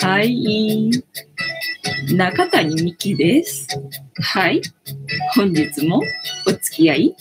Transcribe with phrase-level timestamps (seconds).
[0.00, 0.90] はい。
[2.14, 3.68] 中谷美希です。
[4.22, 4.62] はい。
[5.34, 6.00] 本日も
[6.46, 7.16] お付き合い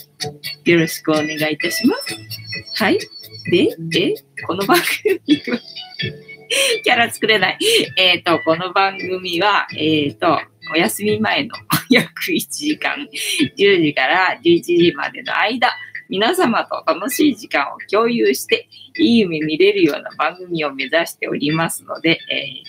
[0.63, 2.15] よろしくお願いいたします。
[2.81, 2.99] はい。
[3.51, 4.13] で、え、
[4.47, 5.19] この番組
[5.51, 5.59] は、
[6.83, 7.57] キャラ作れない。
[7.97, 10.39] えっ、と、この番組は、えっ、と、
[10.73, 11.55] お休み前の
[11.89, 13.09] 約1時間、
[13.57, 15.75] 10時から11時までの間、
[16.13, 18.69] 皆様と楽しい時間を共有して、
[18.99, 22.61] いい夢見れるような番組を目指しておりますので、え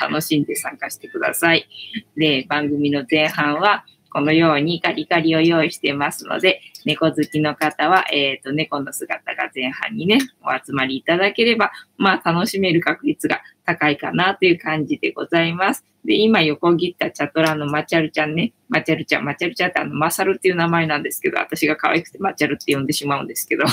[0.00, 1.68] と楽しんで参加してください。
[2.16, 15.84] で、番組の前半は、このようにカリカリを用意してますので、猫好きの方は、えっ、と、猫の姿が前半にね、お集まりいただければ、まあ、楽しめる確率が高いかなという感じでございます。
[16.04, 23.64] で、今横切ったチャトラのマチャルちゃんね、マチャルちゃん、マチャルちゃんってあの、マサルっていう名前なんですけど、私が可愛くてマチャルって呼んでしまうんですけど、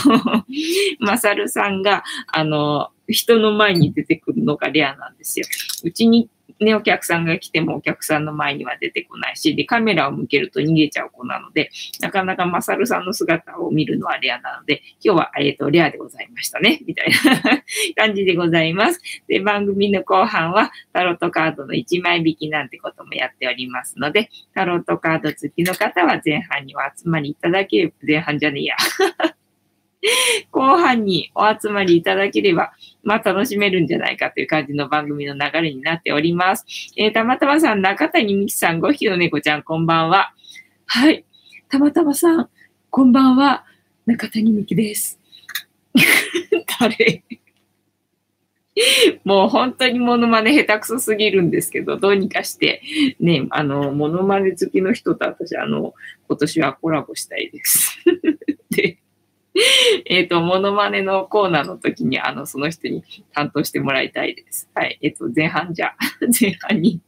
[0.99, 5.45] マサルさんが、あの、人の前に出てくるのがレアなんですよ。
[5.83, 6.29] うちに
[6.59, 17.07] ね、お客さんが来てもお客さんの前には出てこないし、で、カメラを向けると逃げちゃう子なので、なかなかマサルさんの姿を見るのはレアなので、今日は、えっ、と、レアでございましたね、みたい
[17.43, 17.63] な
[17.95, 19.01] 感じでございます。
[19.27, 28.75] で、番組の後半は、タロットカードの1枚引きなんてこともやっておりますので、タロットカード付きの方は前半にお集まりいただければ、前半じゃねえや。
[30.51, 36.65] 後半にお集まりいただければ、まあ楽しめるんじゃないかという感じの番組の流れになっております。
[36.97, 40.33] えー、たまたまさん、中谷美紀さん、5匹の猫ちゃん、こんばんは。
[40.85, 41.25] はい。
[41.69, 42.49] たまたまさん、
[42.89, 43.65] こんばんは。
[44.05, 45.19] 中谷美紀です。
[46.79, 47.23] 誰？
[49.23, 52.81] もう本当にモノマネ下手くそすぎるんですけど、どうにかして、
[53.19, 55.93] ね、あの、モノマネ好きの人と私、あの、
[56.27, 57.97] 今年はコラボしたいです。
[58.71, 58.97] で、
[60.05, 63.03] えっ、と、モノマネのコーナーの時に、あの、その人に
[63.33, 64.69] 担当してもらいたいです。
[64.73, 64.99] はい。
[65.01, 65.95] えっ、と、前半じゃ、
[66.39, 67.01] 前半に、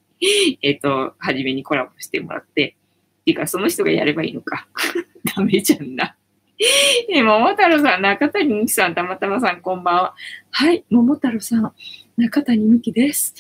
[0.62, 2.78] えっ、と、初めにコラボしてもらって、
[3.22, 4.68] っていうか、その人がやればいいのか。
[5.36, 6.16] ダメじゃんな。
[7.10, 10.16] え、桃太郎さん、中谷美紀さん、たまたまさん、こんばんは。
[10.50, 11.74] はい、桃太郎さん、
[12.16, 13.36] 中谷美紀です。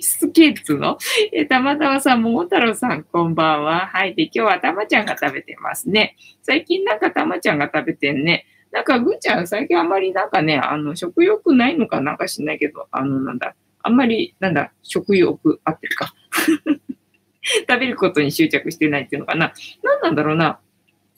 [0.00, 0.96] スケーツの
[1.32, 3.88] え、たまたまさん、桃太郎さん、こんばんは。
[3.88, 4.14] はい。
[4.14, 6.16] で、今日はたまちゃんが食べてますね。
[6.42, 8.46] 最近なんかたまちゃんが食べてんね。
[8.70, 16.14] なんかぐーちゃん、最近あんまりなんかね、あの、食欲ないのかなんかしないけど、あの、なんだ、あんまり、なんだ、食欲合ってるか。
[17.68, 19.52] 食べることに執着してないっていうのかな。
[19.82, 20.60] なんなんだろうな。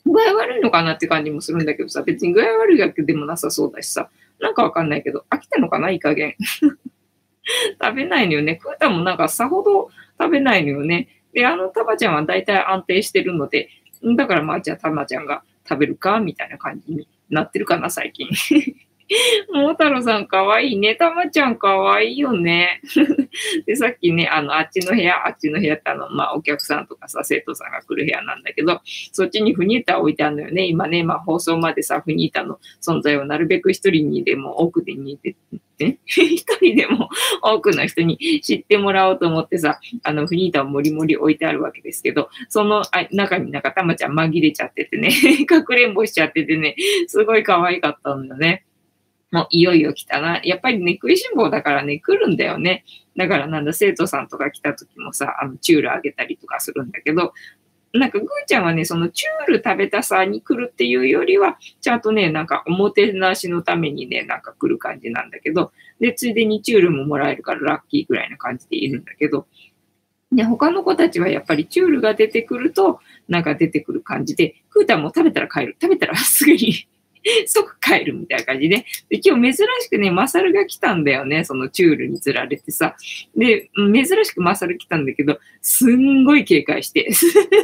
[0.06, 4.08] 具合悪いのかなって感じもするんだけどさ、別に具合悪いわけでもなさそうだしさ、
[4.41, 6.36] なんかわかんないけど、飽きたのかないい加減。
[7.81, 8.56] 食べないのよね。
[8.56, 11.09] クータもなんかさほど食べないのよね。
[11.32, 13.69] で、あの、タマちゃんは大体安定してるので、
[14.16, 18.28] だからまあじゃあタマちゃんが食べるかみたいな感じになってるかな、最近。
[19.53, 20.94] 桃太郎さんかわいいね。
[20.94, 22.81] たまちゃんかわいいよね。
[23.66, 28.81] で、さっきね、あの、あっちの部屋、あっちの部屋ってあの、まあ、お客さんとかさ、生徒さんが来る部屋なんだけど、
[29.12, 30.64] そっちにフニータ置いてあるのよね。
[30.64, 35.37] 今ね、まあ、放送までさ、フニータの存在をなるべく一人にでも多くでにて、
[35.78, 37.09] ね、 一人でも
[37.43, 45.10] 多くの人に知ってもらおうと思ってさ、あの、フニータをもりもり置いてあるわけですけど、その中になんかたまちゃん紛れちゃっててね、
[45.47, 46.76] かくれんぼしちゃっててね、
[47.09, 48.64] すごい可愛かったんだね。
[49.34, 50.40] もういよいよ来たな。
[50.44, 52.84] やっぱりね、食いしん坊だからね、来るんだよね。
[53.16, 57.34] だからなんだ、生徒さんとか来た時もさ、あの、チュールあげたりとかするんだけど、
[57.92, 69.46] なんか、ぐーちゃんはね、そのチュール食べたさに来るっていうよりは、ちゃんとね、なんか、おもてなしのためにね、なんか来る感じなんだけど、で、ついでにチュールももらえるからラッキーぐらいな感じでいるんだけど、
[70.32, 75.76] で、他の子たちはやっぱりチュールが出てくると、なんか出てくる感じで、クータンも食べたら帰る。
[75.80, 76.88] 食べたらすぐに
[77.46, 78.84] 即帰るみたいな感じで。
[79.08, 81.44] で、今日珍しくね、マサルが来たんだよね。
[81.44, 82.96] そのチュールに釣られてさ。
[83.36, 87.10] で、珍しくマサル来たんだけど、すんごい警戒して。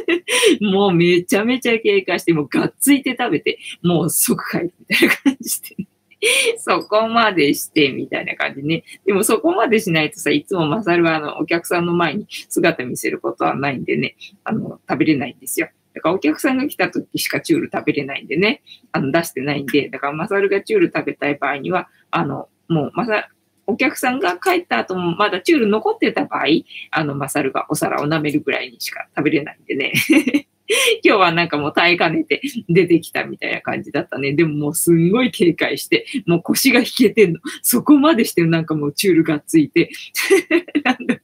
[0.61, 5.91] もうめちゃめちゃ警戒して、もうがっついて食べて、もう即帰るみたいな感じで。
[6.57, 8.83] そこまでして、みたいな感じね。
[9.05, 15.69] でもそこまでしないとさ、いつもマサルはあの、お客さんの前に姿見せることはないんでね、あの、食べれないんですよ。
[15.93, 18.61] だからお客さんが来た時しかチュール食べれないんでね、
[18.91, 23.29] あの、出してないんで、だからマサルがチュール食べたい場合には、あの、もう、まさ、
[23.67, 26.45] お客さんが帰った後もまだチュール残ってた場合、
[26.91, 29.93] あの、マサルがお皿を舐めるぐらいにしか食べれないんでね。
[31.03, 34.33] 今日はなんかもう耐えかねて出てきたみたいな感じだったね。
[34.33, 37.39] でももうすんごい警戒して、もう腰が引けてんの。
[37.61, 39.89] そこまでしてなんかもうチュールがついて、
[40.83, 41.21] なんだか、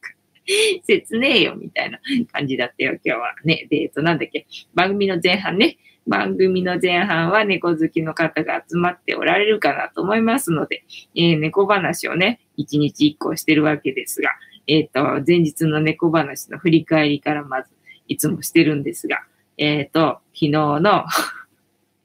[0.86, 1.98] 切ねえよみたいな
[2.32, 3.66] 感じだったよ、今日はね。
[3.70, 5.78] で、えっと、なんだっけ、番組の前半ね。
[6.06, 10.84] 番組の前半は猫好きの方が集まっておられるかなと思いますので、
[11.14, 14.30] えー、猫話をね、一日一個してるわけですが、
[14.66, 17.68] えっ、ー、と、前日の猫話の振り返りからまず
[18.06, 19.18] いつもしてるんですが、
[19.58, 20.80] えっ、ー、と、昨日の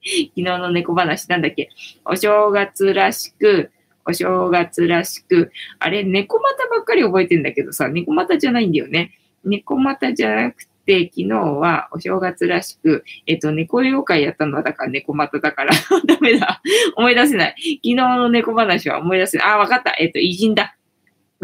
[0.03, 1.69] 昨日の猫話なんだっけ
[2.03, 3.71] お正月らしく、
[4.05, 9.11] お正月らしく、あれ、猫股ばっかり覚えてんだけどさ、猫股じゃないんだよね。
[9.43, 15.73] 猫股じゃなくて、昨日はお正月らしく、えっと、猫妖怪やったのはだから猫股だから
[16.05, 16.61] ダメだ。
[16.95, 17.55] 思い出せない。
[17.57, 19.47] 昨日の猫話は思い出せない。
[19.47, 19.95] あ、わかった。
[19.99, 20.75] えっと、偉人だ。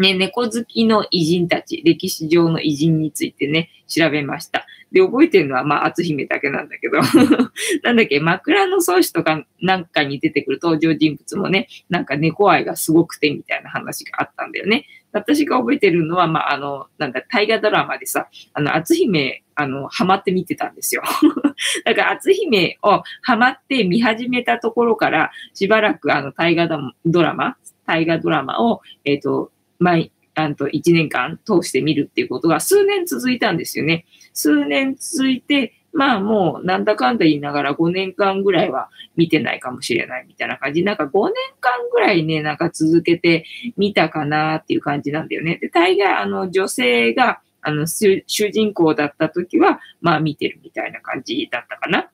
[0.00, 4.66] ね、猫好きの偉人たち、歴史上の偉人についてね、調べました。
[4.92, 6.98] で、覚えてるのは、まあ、篤姫だけなんだけど
[7.84, 14.86] なんだっけ、枕草子とかなんかに出てくる登場人物もね、なんか猫愛がすごくてみたいな話があったんだよね。
[15.12, 21.02] 私が覚えてるのは、まあ、あの、なんだ、大河ドラマでさ、あの、篤姫、あの、ハマって見てたんですよ。
[21.84, 27.56] だから、篤姫をハマって見始めたところから、しばらくあの、大河ドラマ、
[27.86, 29.50] 大河ドラマを、えっ、ー、と、
[29.80, 34.06] 毎、あと1年間通して見るっていうことが数年続いたんですよね。
[34.32, 40.84] 数年続いて、まあもうなんだかんだ言いながら5年間ぐらいは見てないかもしれないみたいな感じ。
[40.84, 43.44] なんか5年間ぐらいね、なんか続けて
[43.76, 45.58] 見たかなっていう感じなんだよね。
[45.60, 52.10] で、大概あの女性があの主人公だった時は、まあ見てるみたいな感じだったかな。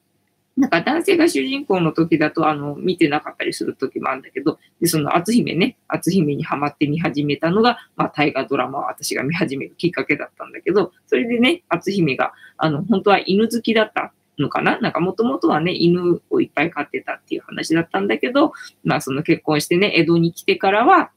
[0.57, 14.79] なんか男性が主人公の時だと、あの、見てなかったりする時もあるんだけど、で、その篤姫ね、篤姫にハマって見始めたのが、まあ、大河ドラマを私が見始めるきっかけだったんだけど、それでね、篤姫が、あの、本当は犬好きだったのかな？
[14.81, 21.11] なんかもともとはね、犬をいっぱい飼ってたっていう話だったんだけど、まあその結婚してね、江戸に来てからは、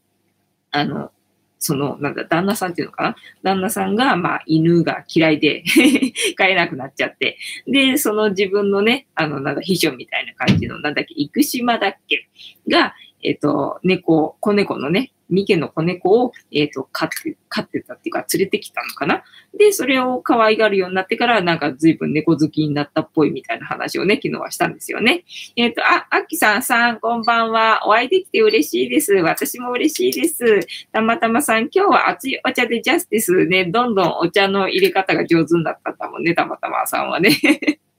[0.71, 1.11] あの、
[1.59, 3.15] その、なんだ、旦那さんっていうのかな？
[3.43, 5.63] 旦那さんが、まあ、犬が嫌いで
[6.37, 12.27] 飼えなくなっちゃって、で、その自分のね、あの、なんだ、秘書みたいな感じの、なんだっけ、生島だっけ？
[12.69, 19.23] が、えっ、ー、と、猫、子猫のね、三毛の子猫を、えっ、ー、と、飼って、飼ってたっていうか、連れてきたのかな？
[19.55, 25.23] で、それを可愛がるようになってから、なんか随分猫好きになったっぽいみたいな話をね、昨日はしたんですよね。
[25.55, 27.81] えっ、ー、と、あ、あきさんさん、こんばんは。
[27.85, 29.13] お会いできて嬉しいです。
[29.13, 30.61] 私も嬉しいです。
[30.91, 37.29] たまたまさん、今日は熱いお茶でジャスティスね、どんどんお茶の入れ方が上手になったかもんね、たまたまさんはね。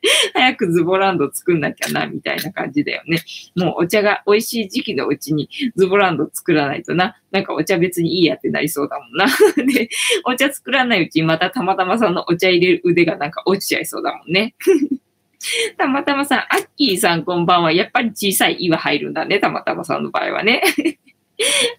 [0.32, 3.22] 早くズボランド作んなきゃな、みたいな感じだよね。
[3.56, 9.26] もうお茶が美味しい時期のうちにズボランド作らないとな、なんかお茶別にいいやってなりそうだもんな。
[9.72, 9.88] で、
[10.24, 14.54] お茶作らないうちにまたたまたまさんのお茶入れる腕がなんか落ちちゃいそうだもんね。
[15.76, 17.72] たまたまさん、アッキーさんこんばんは。
[17.72, 19.38] やっぱり小さい「い」は入るんだね。
[19.38, 20.62] たまたまさんの場合はね。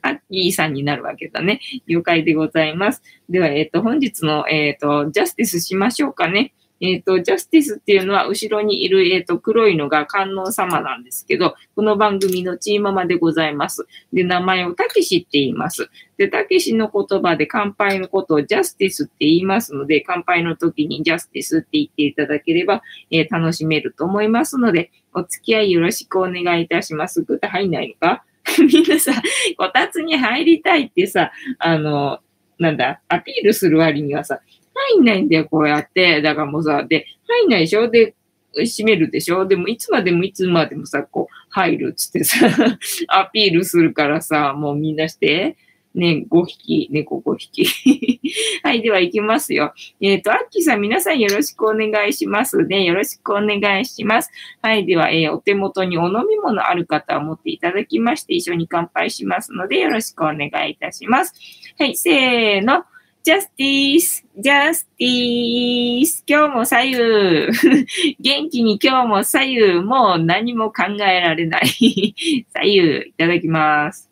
[0.01, 1.59] アッキーさんになるわけだね。
[1.87, 3.01] 了解でございます。
[3.29, 6.53] では、えっ、ー、と、本日の、えっ、ー、と、ジャスティスしましょうかね。
[6.81, 13.85] えっ、ー、と、ジャスティスっていうのは後ろにいる、えっ、ー、と、黒いのが観音様なんですけど、この番組のチーママでございます。
[14.11, 15.89] で、名前をたけしって言います。
[16.17, 22.81] で、たけしの言葉で乾杯のことをジャスティスって言いますので、乾杯の時にジャスティスって言っていただければ、
[23.11, 27.21] えー、楽しめると思いますので、お付き合いよろしくお願いいたします。
[27.21, 28.23] ぐって入んないのか？
[28.57, 29.13] みんなさ、
[29.55, 32.21] こたつに入りたいってさ、あの、
[32.57, 34.39] なんだ、アピールする割にはさ、
[34.93, 36.21] 入んないんだよ、こうやって。
[36.21, 37.89] だからもうさ、で、入んないでしょ？
[37.89, 38.15] で、
[38.53, 39.45] 閉めるでしょ？
[39.45, 42.47] でもいつまでもいつまでもさ、こう、入るっつってさ、
[43.07, 45.57] アピールするからさ、もうみんなして。
[45.93, 47.65] ね、5匹、猫5匹。
[48.63, 49.73] はい、では行きますよ。
[49.99, 52.85] えっ、ー、と、アッキーさん、皆さんよろしくお願いしますね。
[52.85, 54.31] よろしくお願いします。
[54.61, 61.33] はい、では、えー、お手元にお飲み物ある方は持っていただきまして、一緒に乾杯しますので、よろしくお願いいたします。
[61.77, 62.85] はい、せーの。
[63.23, 66.97] ジャスティース、ジャスティース、今日も左右、
[68.19, 71.67] 元気に今日も左右、もう何も考えられない。
[72.51, 74.09] 左右、いただきます。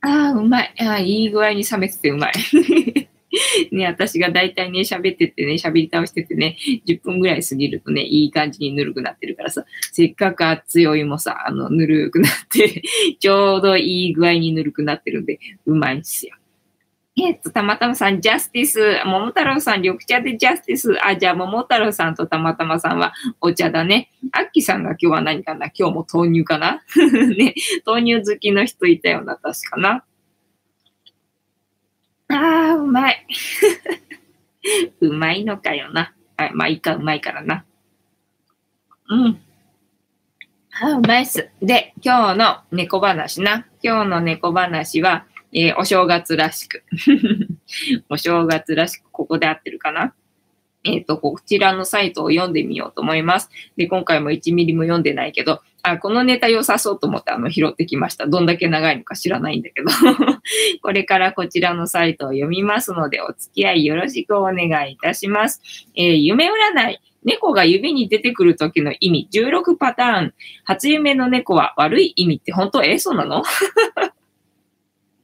[0.00, 0.74] ああ、うまい。
[0.80, 2.32] ああ、いい具合に冷めててうまい。
[3.72, 12.82] ね、私が大体ね、喋っててね、喋り倒しててね、10分ぐらい過ぎるとね、いい感じにぬるくなってるからさ、せっかく熱いお湯もさ、あの、ぬるくなって
[13.20, 16.34] ちょうどいい具合にぬるくなってるんで、うまいんですよ。
[17.18, 19.00] えっと、たまたまさん、ジャスティス。
[19.06, 20.98] 桃太郎さん、緑茶でジャスティス。
[21.02, 24.10] あ、じゃあ、桃太郎さんとたまたまさんはお茶だね。
[24.32, 25.70] アッキーさんが今日は何かな？
[25.74, 26.82] 今日も豆乳かな？
[27.38, 27.54] ね、
[27.86, 30.04] 豆乳好きの人いたような、確かな。
[32.28, 33.26] あー、うまい。
[35.00, 36.12] うまいのかよな。
[36.36, 37.64] はい、まあいいか、うまいからな。
[39.08, 39.40] うん。
[40.82, 41.48] あうまいっす。
[41.62, 43.66] で、今日の猫話な。
[43.82, 45.24] 今日の猫話は、
[45.58, 46.84] えー、お正月らしく。
[48.10, 50.14] お正月らしく、ここで合ってるかな？
[50.84, 53.50] えっ、と、こちらのサイトを読んでみようと思います。
[53.76, 58.26] で、今回も1ミリも読んでないけど、あ、このネタ良さそうと思ってあの拾ってきました。
[58.26, 59.90] どんだけ長いのか知らないんだけど
[60.82, 65.62] これからこちらのサイトを読みますので、お付き合いよろしくお願いいたします。
[65.96, 67.00] えー、夢占い。
[67.24, 70.34] 猫が指に出てくる時の意味、16パターン。
[70.64, 73.42] 初夢の猫は悪い意味って本当えそうなの？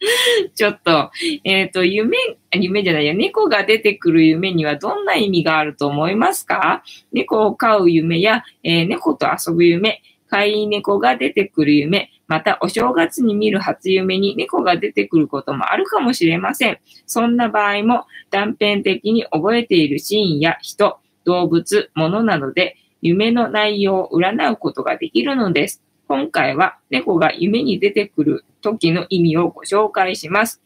[0.54, 1.11] ちょっと、
[1.44, 2.16] えっ、ー、と、夢、
[2.52, 6.82] 夢じゃないや、猫が出てくる夢にはどんな意味があると思いますか？
[7.12, 16.78] 猫を飼う夢や、えー、猫と遊ぶ夢、飼い猫が出てくる夢、またお正月に見る初夢に猫が出てくることもあるかもしれません。
[17.06, 25.82] そんな場合も断片的に覚えているシーンや人、動物、物などで夢の内容を占うことができるのです。
[26.12, 30.61] 今回は猫が夢に出てくる時の意味をご紹介します。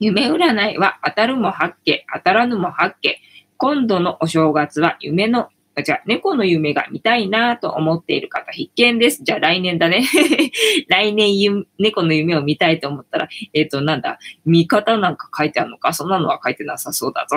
[0.00, 3.20] 夢占いは当たるも八家、当たらぬも八家。
[3.58, 5.50] 今度のお正月は夢の、
[5.84, 9.22] じゃあ猫の夢が見たいなと思っている方必見です。
[9.22, 10.04] じゃあ来年だね。
[10.88, 15.92] 来年猫の夢を見たいと思ったら、えっ、ー、と、なんだ、見方なんか書いてあるのか？
[15.92, 17.36] そんなのは書いてなさそうだぞ。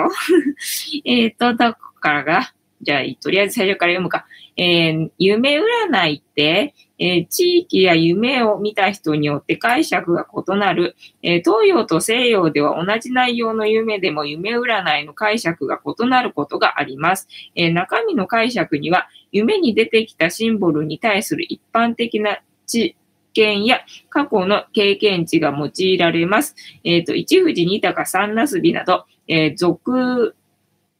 [1.06, 4.26] えっと、だからが、じゃあ、とりあえず最初から読むか。
[4.56, 17.28] えー、夢占いって、えー、地域や夢を見た人によって解釈が異なる、えー、東洋と西洋では同じ内容の夢でも夢占いの解釈が異なることがあります。
[17.54, 22.96] え中身の解釈には、夢に出てきたシンボルに対する一般的な知
[23.34, 26.54] 見や過去の経験値が用いられます。
[26.84, 30.34] えっ、と、一富士二鷹三なすびなど、え俗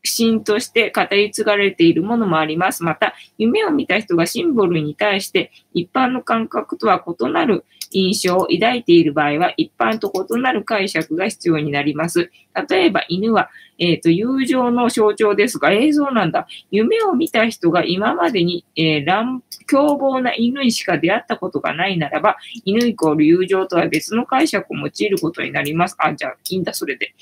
[0.06, 2.82] 心として語り継がれているものもあります。
[2.82, 12.30] また、夢を見た人がシンボルに対して一般の感覚とは異なる印象を抱いている場合は、一般と異なる解釈が必要になります。
[12.68, 16.46] 例えば、犬は、えっ、ー、と、友情の象徴ですが、映像なんだ。
[16.70, 25.96] 夢を見た人が今までに、えー、乱、凶暴な犬にしか出会ったことがないならば、犬イコール友情とは別の解釈を用いることになります。
[25.98, 27.14] あ、じゃあ、いいんだ、それで。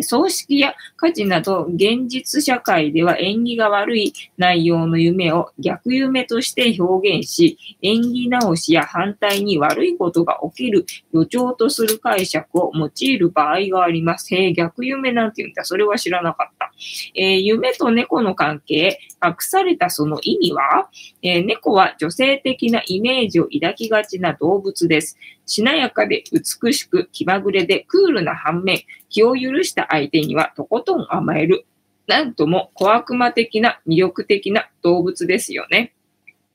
[0.00, 14.34] 葬式や家事など現実社会では縁起が悪い内容の夢を逆夢として表現し、縁起直しや反対に悪いことが起きる予兆とする解釈を用いる場合があります。
[14.34, 15.64] へ、逆夢なんて言うんだ。
[15.64, 16.72] それは知らなかった。
[17.14, 20.88] えー、夢と猫の関係、隠されたその意味は、
[21.22, 25.16] えー、猫は女性的なイメージを抱きがちな動物です。
[25.46, 28.80] しなやかで美しく気まぐれでクールな反面、
[29.12, 31.64] 気を許した相手にはとことん甘える。
[32.08, 35.94] なんとも小悪魔的な魅力的な動物ですよね。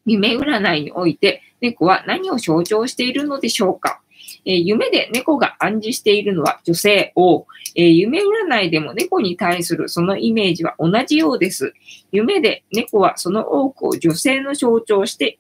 [0.06, 4.02] 夢占いにおいて猫は何を象徴しているのでしょうか
[4.46, 7.46] えー、夢で猫が暗示しているのは女性を、
[7.76, 11.74] えー、夢占いでも猫に対するそのイメージは同じようです。
[12.12, 15.40] 夢で猫はその多くを女性の象徴して、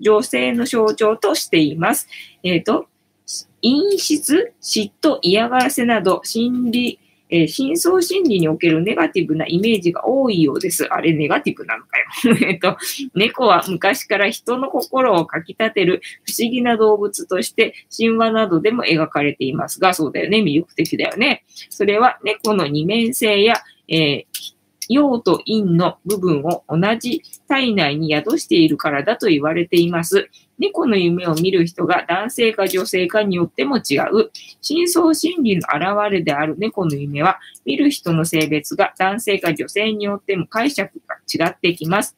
[0.00, 2.08] 女性の象徴としています。
[2.42, 2.86] えっ、ー、と、
[3.64, 10.84] 陰湿、嫉妬、嫌がらせなど心理えー、深層心理におけるネガティブなイメージが多いようです。
[10.84, 12.36] あれ、ネガティブなのかよ。
[12.46, 12.76] えっと、
[13.14, 20.38] 猫は昔から人の心をかき立てる不思議な動物として神話などでも描かれていますが、そうだよね。
[20.38, 21.44] 魅力的だよね。
[21.70, 23.56] それは猫の二面性や、
[23.88, 24.54] えー
[24.88, 30.28] 陽と陰の部分を同じ体内に宿しているからだと言われています。
[30.58, 34.30] 猫の夢を見る人が男性か女性かによっても違う。
[34.60, 42.14] 深層心理の表れである猫の夢は、見る人の性別が男性か女性によっても解釈が違ってきます。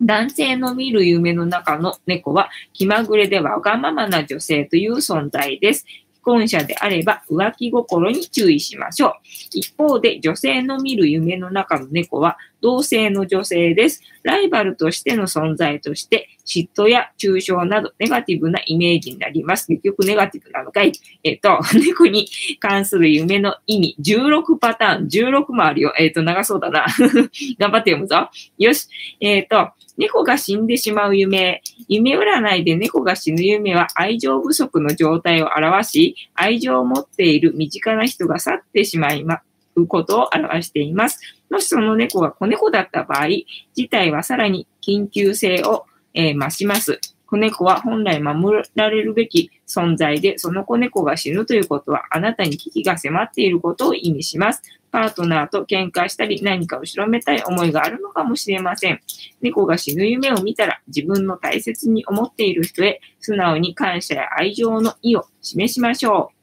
[0.00, 5.86] 男性の見る夢の中の猫は気まぐれでわがままな女性という存在です。
[6.14, 9.12] 既婚者であれば浮気心に注意しましょう。
[9.52, 14.00] 一方で女性の見る夢の中の猫は同性の女性です。
[14.22, 19.66] ライバルとしての存在として嫉妬や抽象などネガティブなイメージになります。
[19.66, 20.92] 結局ネガティブなのかい？
[21.24, 22.26] えっ、と、 猫に
[22.60, 25.92] 関する夢の意味16パターン、16もあるよ。
[25.98, 26.86] えっ、と、長そうだな。
[27.60, 28.30] 頑張って読むぞ。
[28.56, 28.88] よし。
[29.20, 29.68] えっ、と、
[29.98, 31.60] 猫が死んでしまう夢。
[31.86, 39.42] 夢占いで猫が死ぬ夢は愛情不足の状態を表し、愛情を持っている身近な人が去ってしまいま、
[39.76, 41.20] うことを表しています。
[41.54, 43.28] もしその猫が子猫だった場合、
[43.74, 46.98] 事態はさらに緊急性を、えー、増します。
[47.26, 54.62] 子猫は本来守られるべき存在で、その子猫が死ぬということは、あなたに危機が迫っていることを意味します。
[54.90, 59.00] パートナーと喧嘩したり、何か後ろめたい思いがあるのかもしれません。
[59.40, 66.34] 猫が死ぬ夢を見たら、自分の大切に思っている人へ、素直に感謝や愛情の意を示しましょう。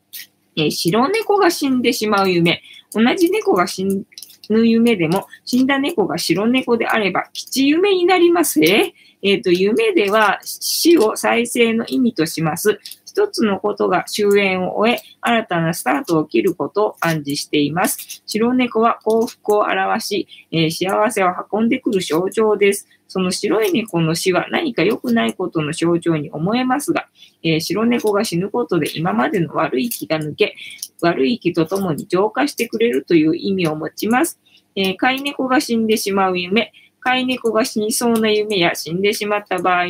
[0.56, 2.62] えー、白猫が死んでしまう夢。
[2.94, 4.06] 同じ猫が死ぬ
[4.52, 8.94] ぬ夢でも、死んだ猫が白猫であれば、吉夢になりますえ
[9.24, 12.80] えっ、と、夢では死を再生の意味とします。
[13.06, 18.24] 一つのことが終焉を終え、新たなスタートを切ることを暗示しています。
[18.26, 22.88] 白猫は幸福を表し、えー、幸せを運んでくる象徴です。
[23.10, 27.10] その白い猫の死は何か良くないことの象徴に思えますが、
[27.44, 30.56] えー、白猫が死ぬことで今までの悪い気が抜け、
[31.02, 34.40] 悪い気とともに浄化してくれるという意味を持ちます。
[34.76, 39.86] えー、飼い猫が死んでしまう夢、飼い猫が死にそうな夢や死んでしまった場合、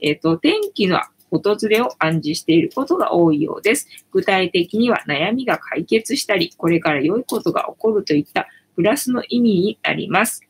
[0.00, 3.88] えっ、ー、と、天気の訪れを暗示していることが多いようです。
[4.12, 10.42] 具体的には悩みが解決したり、これから良いことが起こるといったプラスの意味になります。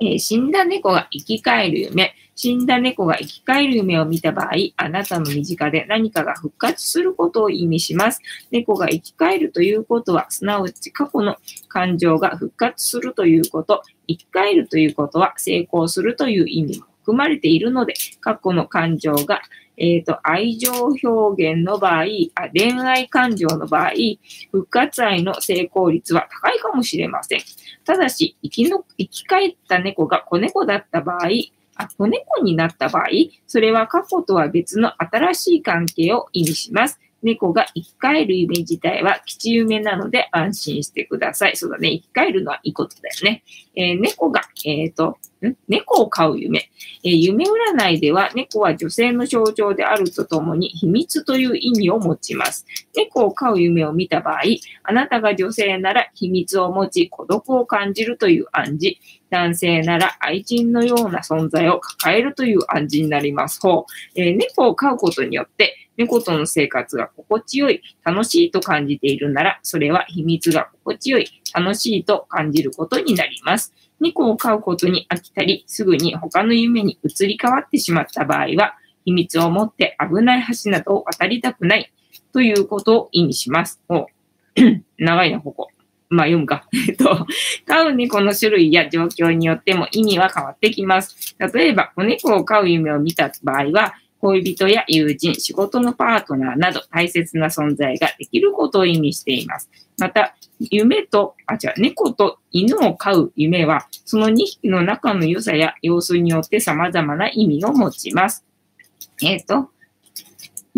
[0.00, 2.14] えー、死んだ猫が生き返る夢。
[2.36, 8.20] 死んだ猫が生き返る夢を見た場合、あなたの身近で何かが復活することを意味します。
[8.52, 11.36] 猫が生き返るということは、すなわち過去の
[11.68, 19.40] 感情が復活するということ、生き返るということは成功するという意味も含まれているので、過去の感情が
[19.78, 20.72] えっ、ー、と、愛情
[21.02, 22.02] 表現の場合
[22.34, 23.92] あ、恋愛感情の場合、
[24.50, 27.40] 復活愛の成功率は高いかもしれません。
[27.84, 31.28] ただし、生きの生き返った猫が子猫だった場合、
[31.76, 33.06] あ、子猫になった場合、
[33.46, 36.98] それは過去とは別の新しい関係を意味します。
[37.22, 41.56] 猫が生き返る夢自体は吉夢なので安心してください。
[41.56, 41.90] そうだね。
[41.90, 43.42] 生き返るのはいいことだよね。
[43.74, 45.18] えー、猫が、えっ、ー、と、
[45.68, 46.68] 猫を飼う夢、
[47.04, 52.66] えー、夢占いでは猫は女性の象徴であるとともに秘密という意味を持ちます。
[52.96, 54.40] 猫を飼う夢を見た場合、
[54.82, 58.96] あなたが女性なら秘密を持ち孤独を感じるという暗示、
[59.30, 63.60] 男性なら愛人のような存在を抱えるという暗示になります。
[63.60, 73.74] ほう、えー、猫を飼うことによって猫との生活が心地よい、楽しいと感じているなら、それは秘密が心地よい、楽しいと感じることになります。
[74.00, 81.92] 猫を飼うことに飽きたり、すぐに他の夢に移り変わってしまった場合は、秘密を持って危ない橋などを渡りたくない
[82.32, 83.82] ということを意味します。
[83.88, 84.06] お
[84.98, 85.68] 長いな、ここ。
[86.10, 86.68] まあ読むか。
[86.88, 87.26] えっと、
[87.66, 91.36] 飼う猫の種類や状況によっても意味は変わってきます。
[91.52, 99.70] 例えば、子猫を飼う夢を見た場合は、恋人や友人、仕事のパートナーなど大切な存在ができることを意味しています。
[99.98, 108.44] また、夢と、あ、違う、猫と犬を飼う夢は、その2匹の仲の良さや様子によって様々な意味を持ちます。
[109.22, 109.70] えっ、ー、と、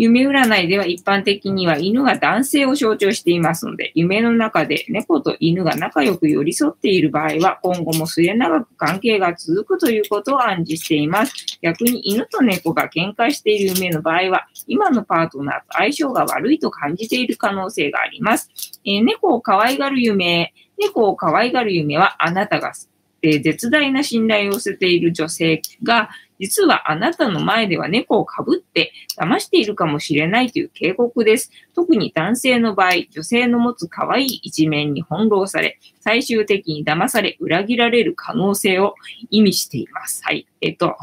[0.01, 11.33] 夢占いでは一般的には犬が男性を象徴していますので、夢の中で猫と犬が仲良く寄り添っている場合は、今後も末永く関係が続くということを暗示しています。
[11.61, 18.49] 逆に犬と猫が喧嘩している夢の場合は、今のパートナーと相性が悪いと感じている可能性があります。
[18.83, 22.73] えー、猫を可愛がる夢、猫を可愛がる夢はあなたが
[23.21, 26.09] え絶大な信頼を寄せている女性が
[26.41, 31.51] 実はあなたの前では猫をかぶって騙しているかもしれないという警告です。
[31.75, 38.95] 特に男性の場合、女性の持つ可愛い一面に翻弄され、最終的に騙され、裏切られる可能性を
[39.29, 40.23] 意味しています。
[40.23, 40.47] はい。
[40.61, 40.97] えっと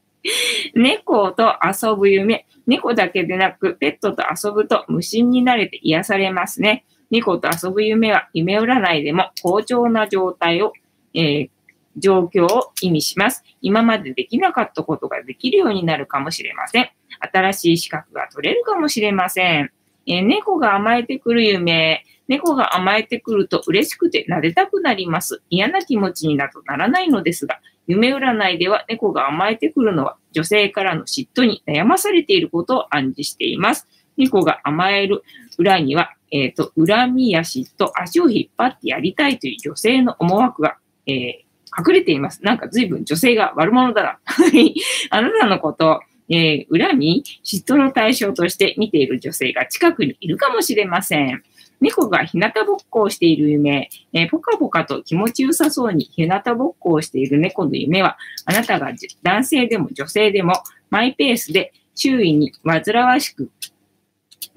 [0.76, 2.44] 猫と遊ぶ夢。
[2.66, 6.84] 猫だけでなく、ペットと遊ぶと無心になれて癒されますね。
[7.10, 10.74] 猫と遊ぶ夢は夢占いでも好調な状態を、
[11.14, 11.50] えー、
[11.96, 13.42] 状況を意味します。
[13.60, 16.90] 今までできなかったことができるようになるかもしれません。
[17.32, 19.72] 新しい資格が取れるかもしれません。
[20.06, 22.04] えー、猫が甘えてくる夢。
[22.28, 25.42] 猫が甘えてくると嬉しくて撫でたくなります。
[25.48, 33.88] 嫌な気持ちになとならないのですが、夢占いでは猫が甘えてくるのは女性からの嫉妬に悩まされていることを暗示しています。
[34.18, 35.22] 猫が甘える
[35.56, 42.44] 裏には、えっ、ー、と、恨みや嫉妬、足を引っ張ってやりたいという女性の思惑が、えー、隠れています。
[42.44, 44.18] なんか随分女性が悪者だな。
[45.10, 51.42] あなたのこと、えー、恨み、嫉妬の対象として見ている女性が近くにいるかもしれません。
[51.80, 60.54] 猫が日向ぼっこをしている夢、えー、ポカポカと気持ちよさそうに日向ぼっこをしている猫の夢は、あなたが男性でも女性でも
[60.90, 63.50] マイペースで周囲に煩わしく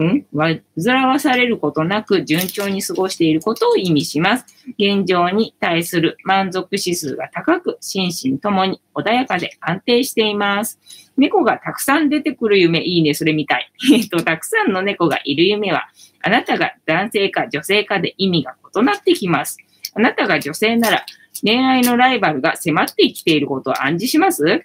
[0.03, 0.61] ん煩
[1.07, 4.45] わされることなく順調に過ごしていることを意味します。
[4.77, 10.79] 現状に対する満足指数が高く、心身ともに穏やかで安定しています。
[11.17, 13.71] 猫がたくさん出てくる夢、いいね、それみたい。
[13.93, 15.89] えっと、たくさんの猫がいる夢は、
[16.21, 19.57] あなたが男性か女性かで意味が異なってきます。
[19.93, 21.05] あなたが女性なら、
[21.43, 24.63] 恋愛のライバルが迫ってきていることを暗示します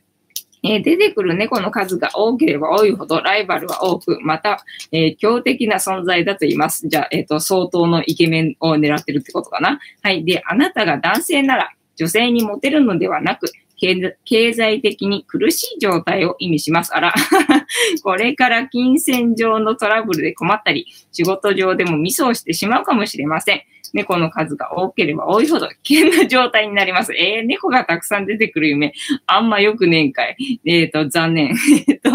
[0.67, 6.89] えー、出てくる猫の数が多ければ多いほどライバルは多く、また、えー、強敵な存在だと言います。
[6.89, 9.79] じゃあ、えっ、ー、と、相当のイケメンを狙ってるってことかな。
[10.03, 10.25] はい。
[10.25, 16.95] で、あなたが男性なら女性にモテるのではなく、経済的に苦しい状態を意味します。
[16.95, 17.15] あら、
[18.03, 23.63] これから金銭上のトラブルで困ったり、仕事上でもミスをしてしまうかもしれません。
[23.93, 27.13] 猫の数が多ければ多いほど危険な状態になります。
[27.15, 28.93] えー、猫がたくさん出てくる夢、
[29.27, 30.61] あんまよくねんかい。
[30.65, 31.55] えっ、ー、と、残念。
[31.89, 32.11] えっと、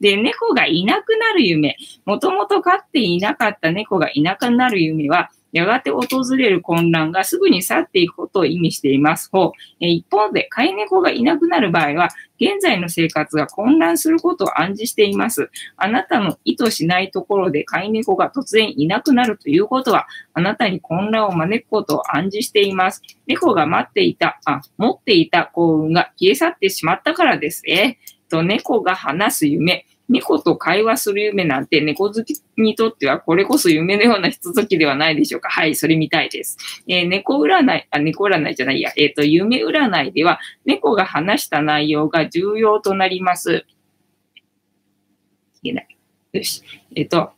[0.00, 6.04] で、猫がいなくなる夢、もともと飼っていなかった猫がいなくなる夢は、やがて訪
[6.36, 9.30] れる混乱がすぐに去っていくことを意味しています。
[9.32, 15.48] ほうえ一方で、飼い猫がいなくなる場合は、現在の生活が混乱することを暗示しています。
[15.78, 23.00] あなたの意図しないところで飼い猫が突然いなくなるということは、あなたに混乱を招くことを暗示しています。
[23.26, 27.62] 猫が待っていた、あ、持っていた幸運が消え去ってしまったからです。
[27.66, 27.96] え
[28.28, 29.86] と、猫が話す夢。
[30.08, 35.50] 猫と会話する夢なんて猫好きにとってはこれこそ夢のようなひとときではないでしょうか。
[35.50, 36.56] はい、それみたいです。
[36.86, 43.64] えー、猫占い、あ、猫占いじゃないや、えっ、ー、と、夢占いでは猫が話した内容が重要となります。
[45.56, 45.88] いけない。
[46.32, 46.62] よし。
[46.94, 47.32] えっ、ー、と、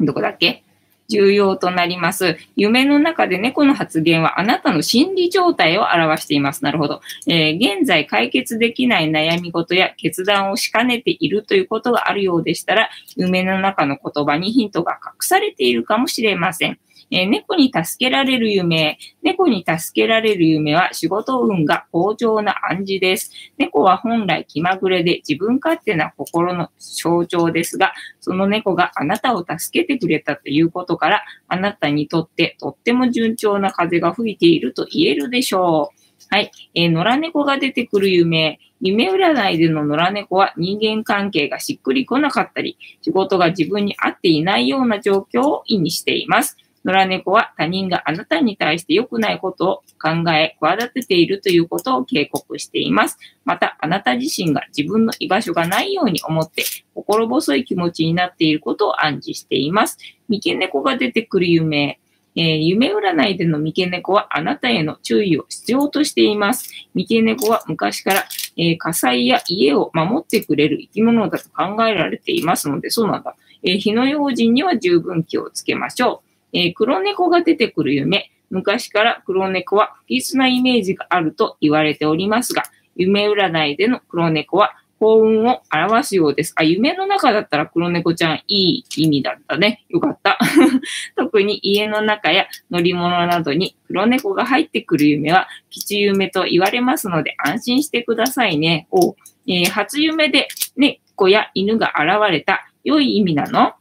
[0.00, 0.64] どこだっけ？
[1.10, 2.38] 重要となります。
[2.56, 6.64] 夢の中で猫の発言はあなたの心理状態を表しています。
[6.64, 7.00] なるほど。
[7.26, 16.78] えー、現在解決できない悩み事や決断をしかねているということがあるようでしたら、夢の中の言葉にヒントが隠されているかもしれません。
[17.10, 18.98] えー、猫に助けられる夢。
[19.22, 23.32] 猫に助けられる夢は仕事運が好調な暗示です。
[23.58, 36.00] 猫は本来気まぐれで自分勝手な心の象徴ですが、その猫があなたを助けてくれたということから、あなたにとってとっても順調な風が吹いていると言えるでしょう。
[36.32, 36.52] はい。
[36.74, 38.60] えー、野良猫が出てくる夢。
[38.80, 46.56] 夢占いでの野良猫は人間関係がしっくりこなかったり、仕事が自分に合っていないような状況を意味しています。
[46.84, 53.18] 野良猫は他人があなたに対して良くないことを考え、企てているということを警告しています。
[53.44, 56.64] また、あなた自身が自分の居場所がないように思って、
[56.94, 59.98] 心細い気持ちになっていることを暗示しています。
[60.28, 62.00] 三毛猫が出てくる夢。
[62.36, 66.70] えー、夢占いでの三毛猫はあなたへの注意を必要としています。
[66.94, 68.24] 三毛猫は昔から、
[68.56, 73.36] えー、火災や家を守ってくれる生き物だと考えられていますので、そうなんだ。
[73.62, 76.29] えー、火の用心には十分気をつけましょう。
[76.52, 78.30] えー、黒猫が出てくる夢。
[78.50, 82.64] 昔から黒猫は不吉なイメージがあると言われておりますが、
[82.96, 86.52] 夢占いでの黒猫は幸運を表すようです。
[86.56, 89.84] あ、夢の中だったら黒猫ちゃんいい意味だったね。
[89.88, 90.38] よかった。
[91.16, 98.88] 特に家の中や乗り物などに黒猫が入ってくる夢は吉夢と言われますので安心してくださいね。
[98.90, 103.72] おえー、初夢で猫や犬が現れた良い意味なの？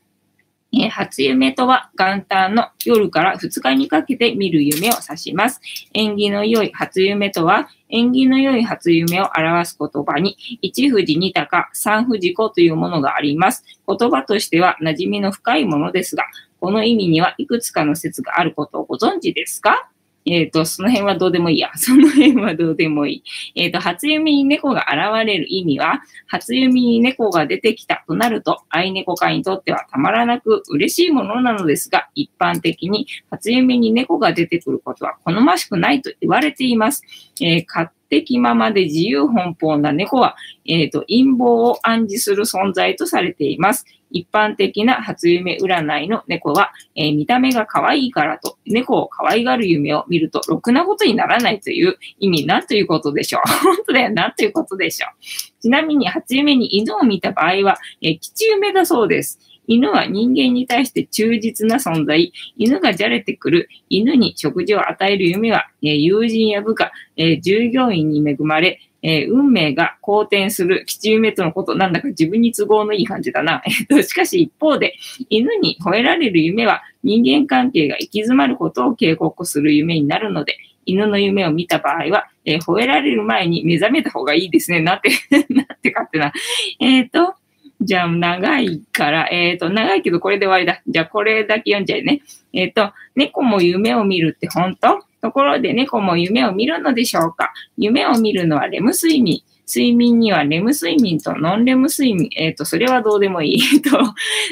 [0.71, 5.61] えー、初夢とは元旦の夜から2日にかけて見る夢を指します。
[5.93, 13.63] 縁起の良い初夢とは、縁起の良い初夢を表す言葉に、一富士二鷹、三富士子というものがあります。
[13.87, 16.23] 言葉としては馴染みの深いものですが、
[16.59, 19.89] この意味にはいくつかの説があることをご存知ですか？
[20.25, 21.71] えっ、ー、と、その辺はどうでもいいや。
[21.77, 23.23] その辺はどうでもいい。
[23.55, 37.03] えっ、ー、と、初弓に猫が現れる意味は、初弓に猫が出てきたとなると、愛猫会にとってはたまらなく嬉しいものなのですが、一般的に初弓に猫が出てくることは好ましくないと言われています。
[37.41, 43.85] えー、勝手気ままで自由奔放な猫は、えっ、と、陰謀を暗示する存在とされています。
[44.11, 53.41] 一般的な初夢占いの猫は、えー、見た目が可愛いからと、猫を可愛がる夢を見ると、ろくなことにならないという意味なんということでしょう。
[53.63, 55.61] 本当だよ、なんということでしょう。
[55.61, 59.39] ちなみに、初夢に犬を見た場合は、えー、吉夢だそうです。
[59.69, 62.33] 犬は人間に対して忠実な存在。
[62.57, 63.69] 犬がじゃれてくる。
[63.87, 73.61] 犬に食事を与える夢は、え、友人や部下、え、従業員に恵まれ、えー、運命が好転する吉夢とのこと、なんだか自分に都合のいい感じだな。
[73.63, 74.95] えっと、しかし一方で、
[75.29, 84.81] 犬に吠えられる夢は人間関係が行き詰まることを警告する夢になるので、犬の夢を見た場合は、えー、吠えられる前に目覚めた方がいいですね。
[84.81, 85.11] なんて、
[85.53, 86.33] なんてかってな。
[86.79, 87.35] えっ、ー、と、
[87.81, 90.81] じゃあ、長いから、えっ、ー、と、長いけどこれで終わりだ。
[90.87, 92.21] じゃあ、これだけ読んじゃいね。
[92.51, 94.99] えっ、ー、と、猫も夢を見るって本当？
[95.21, 97.53] ところで猫も夢を見るのでしょうか？
[97.77, 99.41] 夢を見るのはレム睡眠。
[99.67, 102.29] 睡眠にはレム睡眠とノンレム睡眠。
[102.35, 103.61] えっ、ー、と、それはどうでもいい。
[103.75, 103.89] えっと、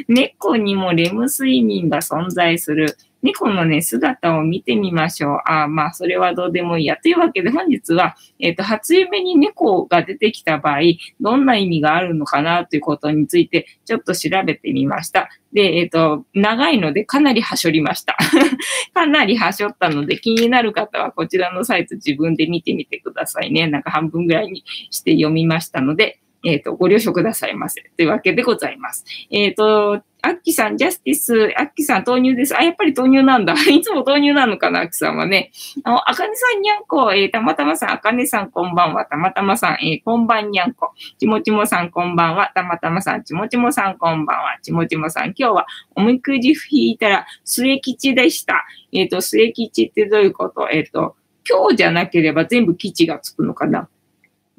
[0.07, 2.97] 猫にもレム睡眠が存在する。
[3.23, 5.38] 猫のね、姿を見てみましょう。
[5.45, 6.97] ああまあ、それはどうでもいいや。
[6.97, 10.80] というわけで本日は、えっ、ー、と、初夢に猫が出てきた場合、
[11.19, 15.30] どんな意味があるのかなということについて、ちょっと調べてみました。
[15.53, 18.15] で、えっ、ー、と、長いのでかなりはしょりました。
[18.93, 23.67] かなりはしょったので、気になる方はこちらのサイト自分で見てみてくださいね。
[23.67, 27.82] なんか半分ぐらいにして読みましたので、えっ、ー、と、ご了承くださいませ。
[27.97, 29.06] というわけでございます。
[29.32, 32.58] えっ、ー、と、アッキさん、ジャスティス、アッキさん、豆乳です。
[32.58, 33.53] あ、やっぱり豆乳なんだ。
[33.69, 35.51] いつも豆乳なのかな、アッキさんはね。
[35.84, 39.06] あの、あかねさん、にゃんこ、えー、たまたまさん、あかねさん、こんばんは。
[39.06, 40.91] たまたまさん、えー、こんばんにゃんこ。
[41.19, 42.51] ちもちもさん、こんばんは。
[42.53, 44.58] たまたまさん、ちもちもさん、こんばんは。
[44.62, 48.65] ちもちもさん、今日はおみくじ引いたら、末吉でした。
[48.91, 50.67] えっ、ー、と、末吉ってどういうこと？
[50.71, 51.15] えっ、ー、と、
[51.49, 53.88] 今日じゃなければ全部吉がつくのかな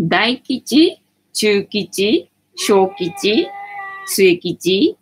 [0.00, 1.02] 大吉
[1.34, 3.46] 中吉小吉
[4.06, 4.96] 末吉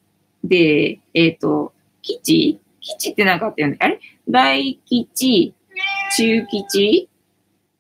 [0.46, 3.76] で、えっ、ー、と、基地基地って何かあったよね。
[3.80, 3.98] あれ？
[4.28, 5.54] 大基地、
[6.16, 7.09] 中吉、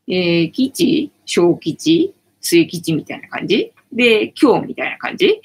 [0.08, 3.72] えー、基地、小吉、末吉みたいな感じ？
[3.92, 5.40] で、今日みたいな感じ？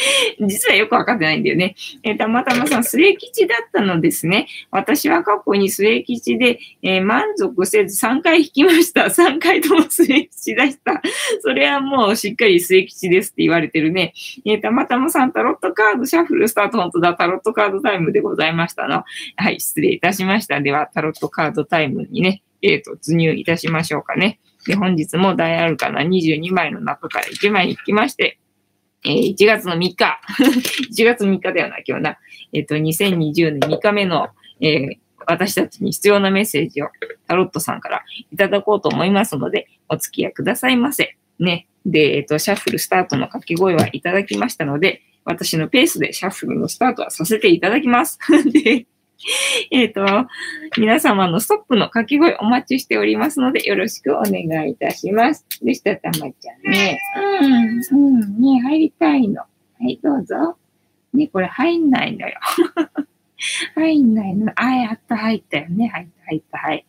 [0.46, 1.74] 実はよくわかってないんだよね。
[2.02, 4.46] えー、たまたまさん、末吉だったのですね。
[4.70, 9.02] 私は過去に末吉で、えー、満足せず3回引きました。
[9.04, 11.00] 3回とも末吉でした。
[11.40, 14.12] それはもうしっかり末吉ですって言われてるね。
[14.44, 19.04] えー、たまたまさん、タロットカード、シャッフルスタート、本当だ、タロットカードタイムでございましたの。
[19.36, 20.60] はい、失礼いたしました。
[20.60, 24.38] では、タロットカードタイムにね、え、ー、突入いたしましょうかね。
[24.66, 28.38] で、本日も大アルカナ22枚の中から1枚引きまして、
[29.04, 29.96] えー、1月の3日。
[30.92, 32.18] 1月3日だよな、今日な。
[32.52, 34.28] えっ、ー、と、2020年3日目の、
[34.60, 36.88] えー、私たちに必要なメッセージを
[37.26, 41.16] タロットさんからいただこうと思いますので、お付き合いくださいませ。
[41.38, 41.66] ね。
[41.86, 48.18] で、えっ、ー、と、シャッフルスタートの掛け声はいただきましたので、私のペースでシャッフルのスタートはさせていただきます。
[48.52, 48.86] で、
[49.70, 50.04] えっと、
[50.78, 55.46] 皆様のストップの掛け声お待ちしておりますので、よろしくお願いいたします。
[55.62, 57.00] でした、たまちゃんね。
[57.92, 59.42] うん、うん、ね、入りたいの。
[59.42, 59.48] は
[59.80, 60.56] い、どうぞ。
[61.12, 62.38] ね、これ入んないのよ。
[63.74, 64.52] 入んないの。
[64.54, 65.88] あ、やっと入ったよね。
[65.88, 66.86] 入った、入った、はい。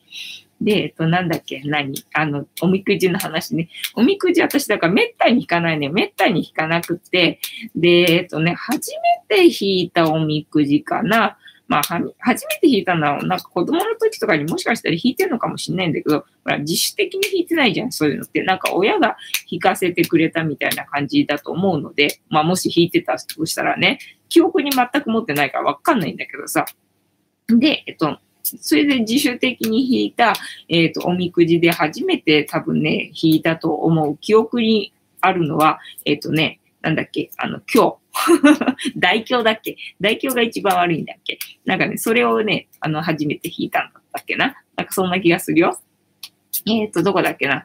[0.62, 2.06] で、えっと、なんだっけ、何？
[2.14, 3.70] あの、おみくじの話ね。
[3.96, 5.90] おみくじ私、だからめったに引かないね。
[5.90, 7.40] めったに引かなくて、
[7.76, 8.92] で、えっとね、初
[9.28, 11.38] めて引いたおみくじかな。
[11.72, 11.84] まあ、
[12.20, 18.44] 初めて弾いたのは、なんか子供の時とかにもしかしたら弾いてるのかもしれないんだけど、ほら、自主的に弾いてないじゃん、そういうのって。
[18.44, 19.16] なんか親が
[19.50, 26.66] 弾かせてくれたみたいな感じだと思うので、まあ、もし弾いてたとしたらね、記憶に全く持ってないからわかんないんだけどさ。
[27.48, 30.34] で、えっと、それで自主的に弾いた、
[30.68, 37.98] えっ、と、おみくじで初めて多分ね、弾いたと思う記憶にあるのは、えっ、とね、なんだっけ、あの、今
[38.94, 39.78] 日、 大凶だっけ？
[40.00, 41.38] 大凶が一番悪いんだっけ？
[41.66, 44.56] なんかね、それをね、あの、初めて弾いたんだっけな？
[44.76, 45.80] なんかそんな気がするよ。
[46.66, 47.64] えっ、ー、と、どこだっけな？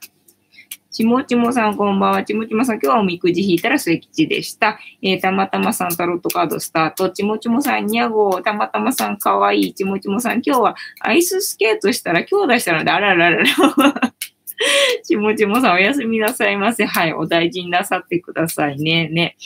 [0.90, 2.24] ちもちもさんこんばんは。
[2.24, 4.79] ちもちもさん、今日はおみくじ引いたら末吉でした。
[5.02, 7.11] えー、たまたまさんタロットカードスタート。
[7.11, 9.74] ちもちもさん、にゃごたまたまさん、かわいい。
[9.74, 14.15] ちもちもさん、今日はアイススケートしたら今日出したので、あらららら。
[15.05, 16.85] ちもちもさん、おやすみなさいませ。
[16.85, 19.09] はい、お大事になさってくださいね。
[19.09, 19.37] ね。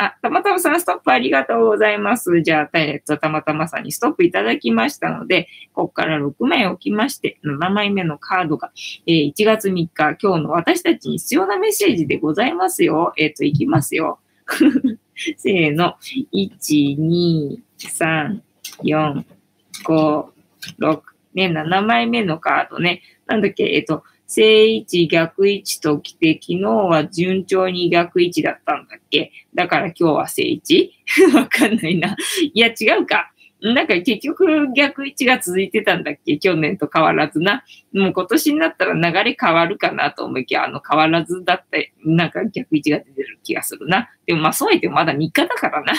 [0.00, 2.42] あ、たまたまさんストップありがとうございます。
[2.42, 8.70] じゃあ、えっと、たまたまさんにストップいただきましたので、ここから6枚置きまして、7枚目のカードが、
[9.06, 9.90] えー、1月3日、
[10.22, 13.12] 今日の私たちに必要なメッセージでございますよ。
[13.16, 14.20] えっ、と、いきますよ。
[15.36, 15.96] せーの。
[16.32, 18.40] 1、2、3、
[18.84, 19.24] 4、
[19.84, 20.26] 5、
[20.78, 21.00] 6。
[21.34, 23.02] ね、7枚目のカードね。
[23.26, 29.32] なんだっけ、えっ、と、正位置逆位置と来て、昨日は順調に逆位置だったんだっけ？
[29.54, 30.92] だから今日は正位置
[31.34, 32.14] わかんないな。
[32.52, 33.32] いや、違うか。
[33.60, 36.38] なんか結局逆位置が続いてたんだっけ？
[36.38, 37.64] 去年と変わらずな。
[37.92, 44.10] もう今年になったら流れ変わるかなと思いきや、あの変わらずだって、なんか逆位置が出てる気がするな。
[44.26, 45.94] でもまあそう言ってもまだ3日だからな。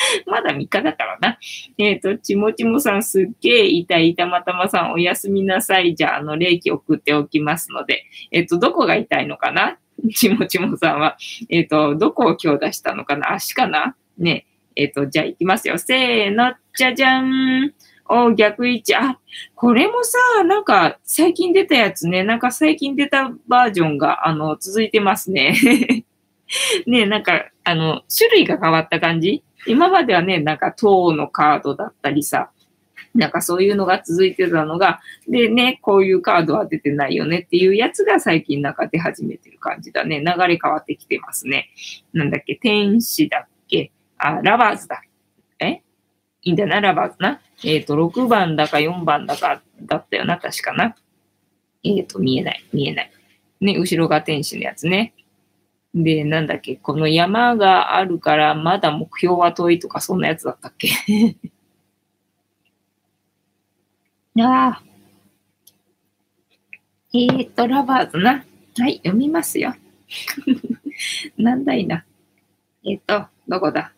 [0.26, 1.38] まだ3日だからな。
[1.78, 5.94] えっ、ー、と、ちもちもさんすっげえ痛い、たまたまさんおやすみなさい。
[5.94, 9.78] じゃあ、あの、霊気送っておきますので、えっ、ー、と、どこが痛いのかな？
[10.14, 11.16] ちもちもさんは。
[11.48, 13.32] えっ、ー、と、どこを今日出したのかな？
[13.32, 13.96] 足かな？
[14.18, 14.46] ね。
[14.76, 15.78] えっ、と、じゃあ行きますよ。
[15.78, 17.72] せーの、じゃじゃん。
[18.12, 18.94] お、逆位置。
[18.94, 19.20] あ、
[19.54, 22.24] これもさ、なんか最近出たやつね。
[22.24, 25.54] なんか最近出たバージョンが、あの、続いてますね。
[26.86, 29.44] ねなんか、あの、種類が変わった感じ？
[29.66, 32.50] 今まではね、なんか塔のカードだったりさ、
[33.14, 40.20] なんかそういうのが続いてたのが、でね、こういうカードは出てないよねっていうやつが最近なんか出始めてる感じだね。
[40.20, 41.70] 流れ変わってきてますね。
[42.12, 45.02] なんだっけ、天使だっけあ、ラバーズだ。
[45.58, 45.82] え？
[46.42, 47.40] いいんだならばな？
[47.64, 50.94] えっ、と、6番だか4番だかだったよな、確かな。
[51.82, 53.10] えっ、と、見えない、見えない。
[53.60, 55.14] ね、後ろが天使のやつね。
[55.94, 60.88] で、なんだっけ、この山があるからまだ目標は遠いとか、そんなやつだったっけ？
[64.40, 64.82] ああ。
[67.12, 68.44] えーと、ラバーズな。
[68.78, 69.74] はい、読みますよ。
[71.36, 72.04] なんだいな。
[72.84, 73.92] えっ、と、どこだ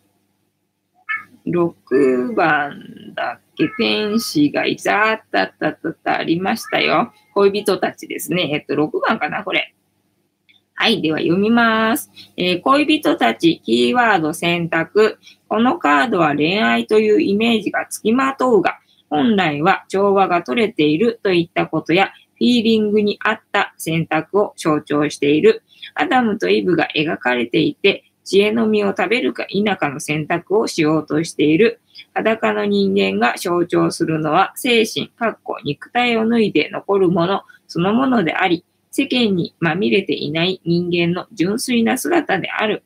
[1.45, 3.69] ?6 番だっけ？
[3.77, 7.13] 天使がいざあったったったったありましたよ。
[7.35, 8.49] 恋人たちですね。
[8.51, 9.75] えっ、と、6番かなこれ。
[10.75, 11.01] はい。
[11.01, 15.17] では読みます、えー、恋人たち、キーワード選択。
[15.47, 25.63] このカードは恋愛というイメージがつきまとうが、本来は調和が取れているといったことや、フィーリングに合った選択を象徴している。
[25.93, 31.81] アダムとイブが描かれていて、知恵の実を食べるか否かの選択をしようとしている。
[32.13, 42.83] 裸の人間が象徴するのは精神、かっこ肉体を脱いで残るものそのものであり、世間にまみれていない人間の純粋な姿である。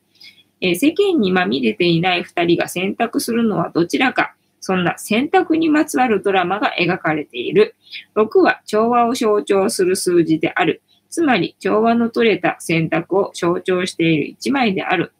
[0.62, 4.34] えー、世間にまみれていない二人が選択するのはどちらか。
[4.60, 7.76] そんな選択にまつわるドラマが描かれている。
[8.16, 10.80] 6は調和を象徴する数字である。
[11.10, 15.12] つまり調和の取れた選択を象徴している一枚である。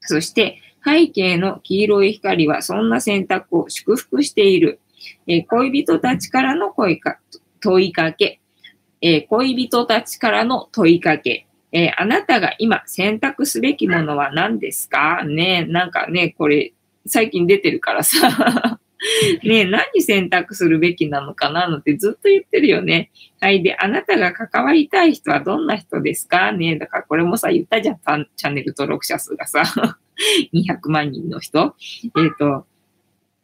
[0.00, 4.78] そして背景の黄色い光はそんな選択を祝福している。
[5.26, 7.18] えー、恋人たちからの声か
[7.60, 8.40] 問いかけ。
[9.02, 11.46] えー、恋人たちからの問いかけ。
[11.72, 15.24] えー、あなたが今選択すべきものは何ですか？
[15.24, 16.72] ねなんかね、これ、
[17.06, 18.78] 最近出てるからさ
[19.42, 23.10] ね何選択するべきなのかなのってずっと言ってるよね。
[23.40, 23.62] はい。
[23.62, 26.52] で、あなたが関わりたい人はどんな人ですか？
[26.52, 27.98] ねだからこれもさ、言ったじゃん。
[28.36, 29.62] チャンネル登録者数がさ、
[30.52, 31.74] 200万人の人。
[32.04, 32.66] えっ、ー、と、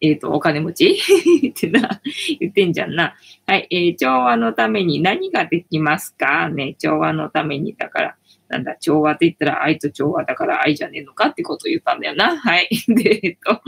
[0.00, 0.98] えっ、ー、と、お金持ち？
[1.48, 2.00] ってな、
[2.38, 3.14] 言ってんじゃんな。
[3.46, 6.48] はい、えー、調和のために何ができますか？
[6.50, 8.16] ね、調和のために、だから、
[8.48, 12.38] なんだ、調和って言ったら愛と調和だから愛じゃねえのかってことを言ったんだよな。
[12.38, 12.68] はい。
[12.88, 13.60] で、えっと、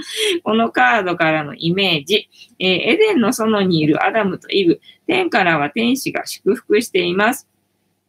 [0.45, 7.49] このカードからのイメージ、えー、エデンの園にいるアダムとイブ、天からは天使が祝福しています。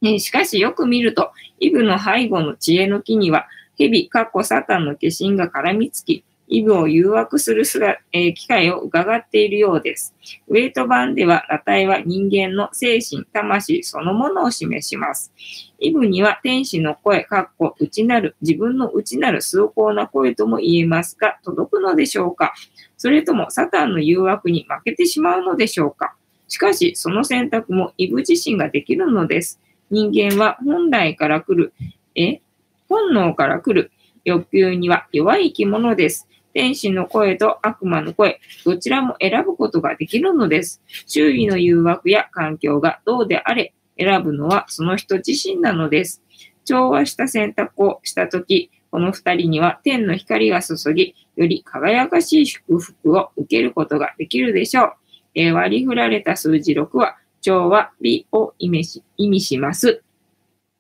[0.04, 10.16] えー、しかしよく見ると、イブの背後の知恵の木には、蛇、かっこサタンの化身が絡みつき、イブを誘惑するすら、え、機会を伺っているようです。
[10.48, 15.32] ウェイト版では、裸体は人間の精神、魂そのものを示します。
[15.78, 22.56] イブには天使の声、かっこ内なる、自分の内なる崇高な声とも言えますが、届くのでしょうか？
[22.98, 26.16] それともサタンの誘惑に負けてしまうのでしょうか？
[26.48, 29.62] しかし、その選択もイブ自身ができるのです。
[29.92, 31.74] 人間は本来から来る、
[32.16, 32.42] え
[32.88, 33.92] 本能から来る
[34.26, 36.28] 欲求には弱い生き物です。
[36.54, 40.82] 天使の声と悪魔の声、どちらも選ぶことができるのです。
[41.06, 46.24] 周囲の誘惑や環境がどうであれ、選ぶのはその人自身なのです。
[46.66, 54.94] 調和した選択をしたとき、この二人には天の光が注ぎ、より輝かしい祝福を受けることができるでしょう。
[55.36, 60.04] えー、割り振られた数字6は、調和美を意味し意味します。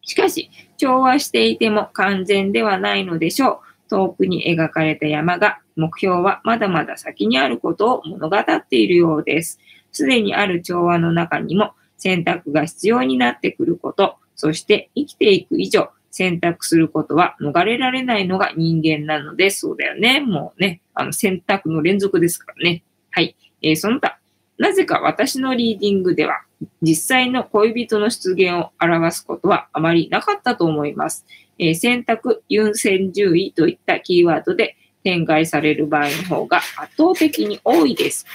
[0.01, 3.68] しかし、調和していても完全ではないのでしょう。
[3.89, 9.60] 遠くに描かれた山が目標はまだまだ先にあることを物語っているようです。
[9.91, 20.21] すでにある調和の中にも選択が必要になってくること、そして生きていく以上、選択することは逃れられないのが人間なので、そうだよね。
[20.21, 22.84] もうね、あの選択の連続ですからね。
[23.12, 23.36] はい。
[23.62, 24.19] えー、その他、
[24.58, 26.41] なぜか私のリーディングでは、
[26.82, 31.25] 実際の恋人の出現を表すことはあまりなかったと思います。
[31.59, 38.25] えー、選択、優先順位といったキーワードで展開される場合の方が圧倒的に多いです。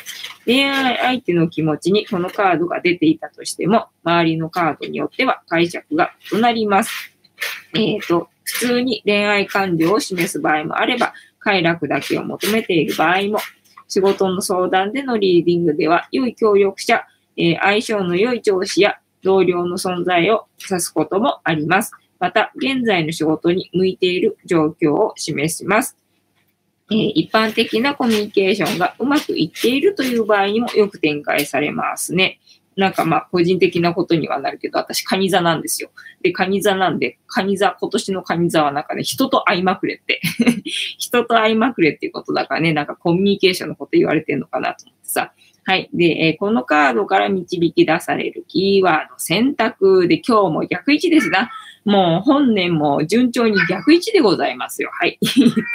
[0.46, 7.14] 恋愛相手の気持ちにこのカードが出ていたとしても、周りのカードによっては解釈が異なります。
[7.74, 13.38] えっ、ー、と、普通に恋愛感情を示す場合もあれば、快楽だけを求めている場合も、
[13.88, 17.06] 仕事の相談でのリーディングでは、良い協力者、
[17.36, 21.92] えー、相性の良い上司や同僚の存在を指すこともあります。
[22.18, 25.96] また、現在の仕事に向いている状況を示します。
[26.90, 32.40] えー、一般的なコミュニケーションがうまくいっているという場合にもよく展開されますね。
[32.76, 35.90] なんかまあ個人的なことにはなるけど、私カニ座なんですよ。
[36.22, 40.20] で、カニ座なんで、カニ座、今年のカニ座はなんかね、人と会いまくれって。
[40.98, 45.32] 人と会いまくれっていうことだからね、なんかコミュニケーションのこと言われてるのかなと思ってさ。
[45.66, 45.88] はい。
[45.94, 51.50] で、えー、このカードから導き出されるキーワード、選択で今日も逆位置ですな。
[51.84, 54.90] もう本年も順調に逆位置でございますよ。
[54.92, 55.18] はい。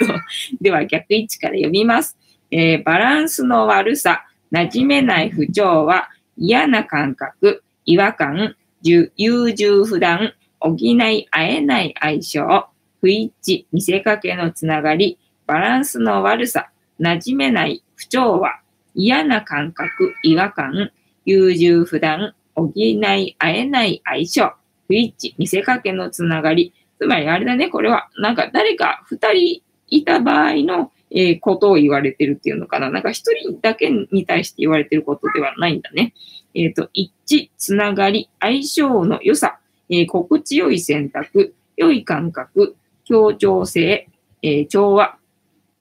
[0.60, 2.16] では逆位置から読みます。
[2.52, 12.68] えー、バランスの悪さ、馴染めない不調和、嫌な感覚、違和感、優柔不断、補い合えない相性、
[13.00, 16.70] 不一致、見せかけのつながり、バランスの悪さ、
[17.00, 18.60] 馴染めない不調和、
[18.94, 20.90] 嫌な感覚、違和感、
[21.24, 23.00] 優柔不断、補い
[23.38, 24.52] 合えない相性、
[24.88, 26.74] 不一致、見せかけのつながり。
[26.98, 32.90] つまりあれだね、これは、なんか誰か二人いた場合の、えー、ことを言われてるっていうのかな。
[32.90, 36.14] なんか一人だけに対して言われてることではないんだね。
[36.54, 44.08] えっ、ー、と、一致、つながり、相性の良さ、えー、心地よい選択、良い感覚、協調性、
[44.42, 45.16] え、調和、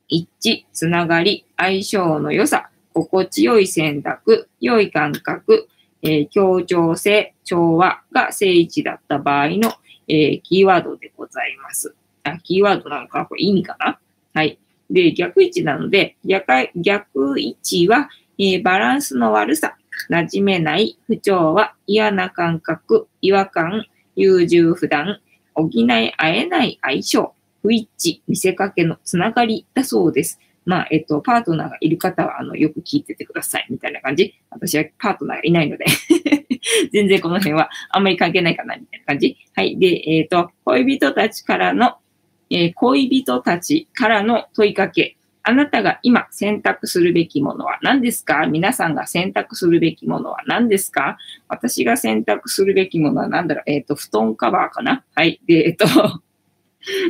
[0.08, 2.70] 一致、つながり、相性の良さ、
[3.06, 5.68] 心地よい選択、良い感覚、
[6.02, 9.74] えー、協調性、調和が正位置だった場合の、
[10.08, 11.96] えー、キーワードでございます。
[12.24, 13.26] あ、キーワードなのか？
[13.26, 14.00] これ意味かな？
[14.34, 14.60] はい。
[14.90, 19.78] で、逆位置なので、逆逆位置は、えー、バランスの悪さ、
[20.10, 23.86] 馴染めない、不調和、嫌な感覚、違和感、
[24.16, 25.20] 優柔不断、
[25.54, 30.40] 補い合えない相性、不一致、見せかけのつながりだそうです。
[30.70, 34.36] まあ、えっと、パートナーがいる方は、あの、よく聞いててください、みたいな感じ。
[34.52, 35.86] 私はパートナーがいないので
[36.94, 39.36] 全然この辺はあんまり関係ないかな、みたいな感じ。
[39.56, 39.80] はい。
[39.80, 41.96] で、えっ、と、恋人たちからの、
[42.52, 45.18] えー、恋人たちからの問いかけ。
[45.42, 48.46] あなたが今選択するべきものは何ですか？
[48.46, 51.18] 皆さんが選択するべきものは何ですか？
[51.48, 53.64] 私が選択するべきものは何だろう？
[53.66, 55.04] えっ、ー、と、布団カバーかな？
[55.16, 55.42] はい。
[55.48, 55.88] で、えっ、と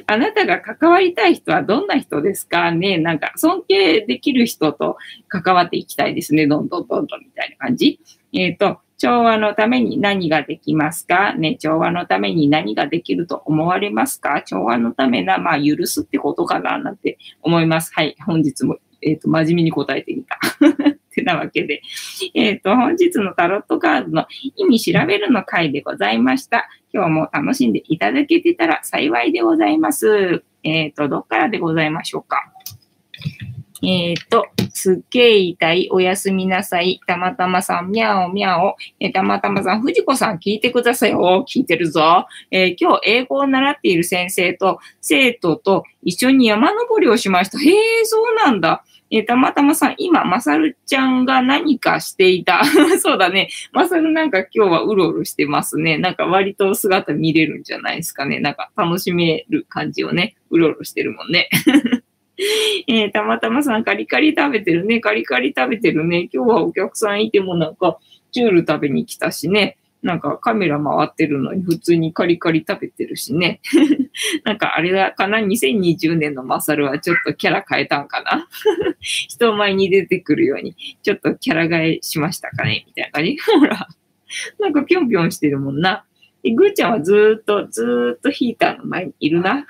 [0.07, 2.97] あなたが関わりたい人はどんな人ですかね？
[2.97, 4.97] なんか尊敬できる人と
[5.27, 6.47] 関わっていきたいですね。
[6.47, 7.99] どんどんどんどんみたいな感じ。
[8.33, 14.41] えっ、ー、と、調和のために何ができますかね、調和のために何ができると思われますか？
[14.41, 17.91] 調和のためな、まあ、許すってことかな、なんて思います。
[17.93, 18.15] はい。
[18.25, 20.37] 本日も、えっ、ー、と、真面目に答えてみた。
[21.19, 21.81] っ てなわけで。
[22.33, 26.69] えっ、ー、と、本日のタロットカードの意味調べるの回でございました。
[26.93, 30.43] 今日も楽しんでいただけてたら幸いでございます。
[30.63, 32.51] えっ、ー、と、どっからでございましょうか。
[33.81, 36.99] えっ、ー、と、すっげー痛い、おやすみなさい。
[37.07, 38.75] たまたまさん、みゃおみゃお。
[38.99, 41.15] えー、たまたまさん、藤子さん、聞いてください。
[41.15, 42.25] お聞いてるぞ。
[42.51, 47.57] えー、今日、英語を習っている先生と、生徒と一緒に山登りをしました。
[47.57, 47.69] へ
[48.01, 48.83] え、そうなんだ。
[49.11, 52.63] えー、たまたまさん、今、まさるちゃんが何かしていた。
[52.99, 53.49] そうだね。
[53.71, 55.97] まさるなんか今日はうろうろしてますね。
[55.97, 58.39] なんか割と姿見れるんじゃないですかね。
[58.39, 61.49] なんか楽しめる感じをね、うろうろしてるもんね。
[62.87, 64.99] えー、たまたまさんカリカリ食べてるね。
[64.99, 66.29] カリカリ食べてるね。
[66.31, 67.97] 今日はお客さんいてもなんか、
[68.31, 69.78] チュール食べに来たしね。
[70.01, 73.59] なんかカメラ回ってるのに普通にカリカリ食べてるしね。
[74.45, 78.47] なんかあれだかな ?2020 年のマサルはちょっとキャラ変えたんかな？
[79.01, 82.85] 人前に出てくるように、ちょっとキャラ替えしましたかね？
[82.87, 83.37] みたいな感じ。
[83.59, 83.87] ほら。
[84.59, 86.05] なんかぴょんぴょんしてるもんな。
[86.43, 89.65] ぐーちゃんはずーっと、ずーっとヒーターの前にいるな。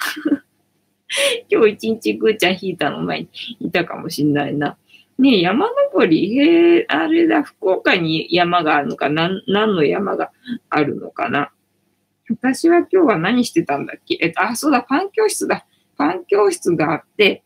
[1.49, 3.30] 今日一日ぐーちゃんヒーターの前に
[3.61, 4.77] いたかもしんないな。
[5.20, 10.32] ねえ、山登り、へえ、あれだ、福岡に山があるのか、な何の山が
[10.70, 11.51] あるのかな？
[12.30, 14.17] 私は今日は何してたんだっけ？
[14.22, 15.65] えっと、あ、そうだ、パン教室だ。
[15.97, 17.43] パン教室があって、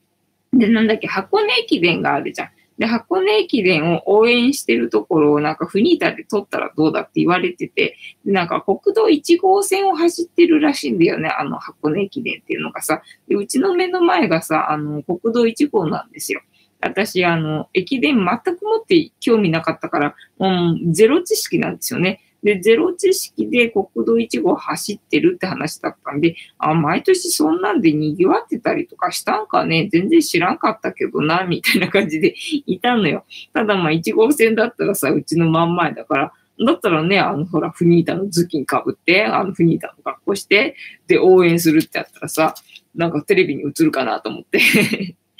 [0.53, 2.49] で、なんだっけ、箱根駅伝があるじゃん。
[2.77, 13.01] で、箱根駅伝を応援してるところをなんかフニータで撮ったらどうだって言われてて、なんか国道1号線を走ってるらしいんだよね、あの箱根駅伝っていうのがさ。
[13.27, 16.41] で、うちの目の前がさ、あの、国道1号なんですよ。
[16.87, 22.21] 私、あの、駅伝全くもって興味なかったから、もうゼロ知識なんですよね。
[22.43, 33.23] で、ゼロ知識で国道1号走ってるって話だったんで、あ、毎年そんなんで賑わってたりとかしたんかね、全然知らんかったけどな、みたいな感じでいたのよ。
[33.53, 36.33] ただまあ1号線だったらさ、うちの真ん前だから、
[36.65, 40.75] だったらね、あの、ほら、フニータの頭巾かぶって、あの、フニータの格好して、
[41.07, 42.53] で、応援するってやったらさ、
[42.93, 44.59] なんかテレビに映るかなと思って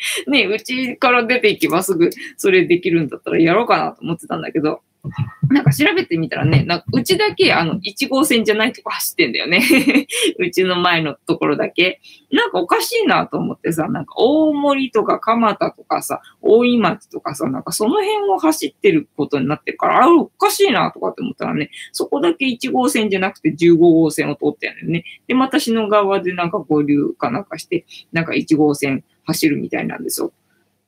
[0.27, 4.81] ね、うちから出ていけばすぐそれできるんだったらやろうかなと思ってたんだけど、
[5.49, 9.61] なんか調べてみたらね、なんかうちだけあの1号線じゃないとこ走ってんだよね。
[10.39, 11.99] うちの前のところだけ。
[12.31, 25.03] なんかおかしいなと思ってさ、なんか大森とか蒲田とかさ、大井町とかさ、なんかその辺を走ってることになってるから、あれおかしいなとかって思ったらね、そこだけ1号線じゃなくて15号線を通ってんだよね。
[25.27, 30.31] で、また側でなんか合流かなんかして、なんか1号線走るみたいなんですよ。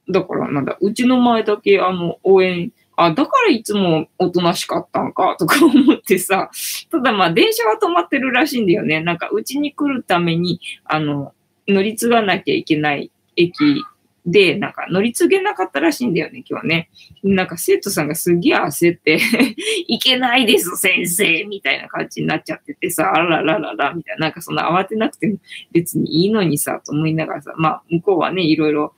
[0.10, 6.50] だからなんだ、うちの前だけあの応援あ、だからいつもおとなしかったんか、とか思ってさ、
[6.90, 9.02] ただまあ電車は止まってるらしいんだよね。
[9.02, 11.34] なんかうちに来るために、あの、
[11.68, 13.84] 乗り継がなきゃいけない駅
[14.26, 16.90] で、なんか乗り継げなかったらしいんだよね、今日ね。
[17.24, 19.20] なんか生徒さんがすげえ焦って
[19.88, 24.26] いけないです、先生みたいな感じになっちゃっててさ、あらららら、みたいな。
[24.26, 25.38] なんかその慌てなくても
[25.72, 28.94] 別にいいのにさ、と思いながらさ、まあ、向こうはね、いろいろ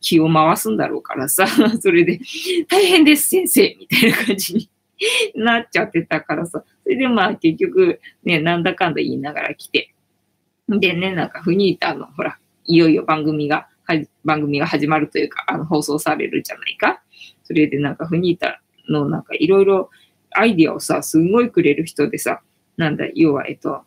[0.00, 1.46] 気を回すんだろうからさ、
[1.80, 2.20] それで、
[2.68, 4.70] 大変です、先生みたいな感じに
[5.36, 9.92] なっちゃってたからさ、それでまあ結局ね、なんだかんだ言いながら来て、
[10.68, 13.68] でね、なんかフニータの、ほら、いよいよ番組が、
[14.24, 17.02] 番組が始まるというか、あの、放送されるじゃないか。
[17.44, 19.90] それでなんかフニータのなんかいろいろ
[20.32, 22.40] アイディアをさ、すんごいくれる人でさ、
[22.76, 23.82] なんだ、要は、えっと、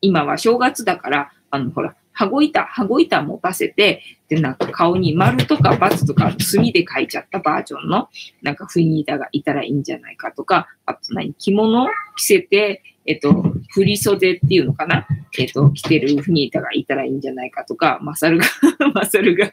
[0.00, 8.08] 今は正月だから、あの、ほら、羽子板、羽子板持たせて、で、なんか顔に丸とか×とか墨で書いちゃったバージョンの、
[8.42, 11.86] なんかフニータがいたらいいんじゃないかとか、あと何、着物
[12.16, 15.06] 着せて、えっと、振り袖っていうのかな？
[15.38, 18.44] えっと、着てるフニータがいたらいいんじゃないかとか、マサルが
[18.94, 19.52] マサルが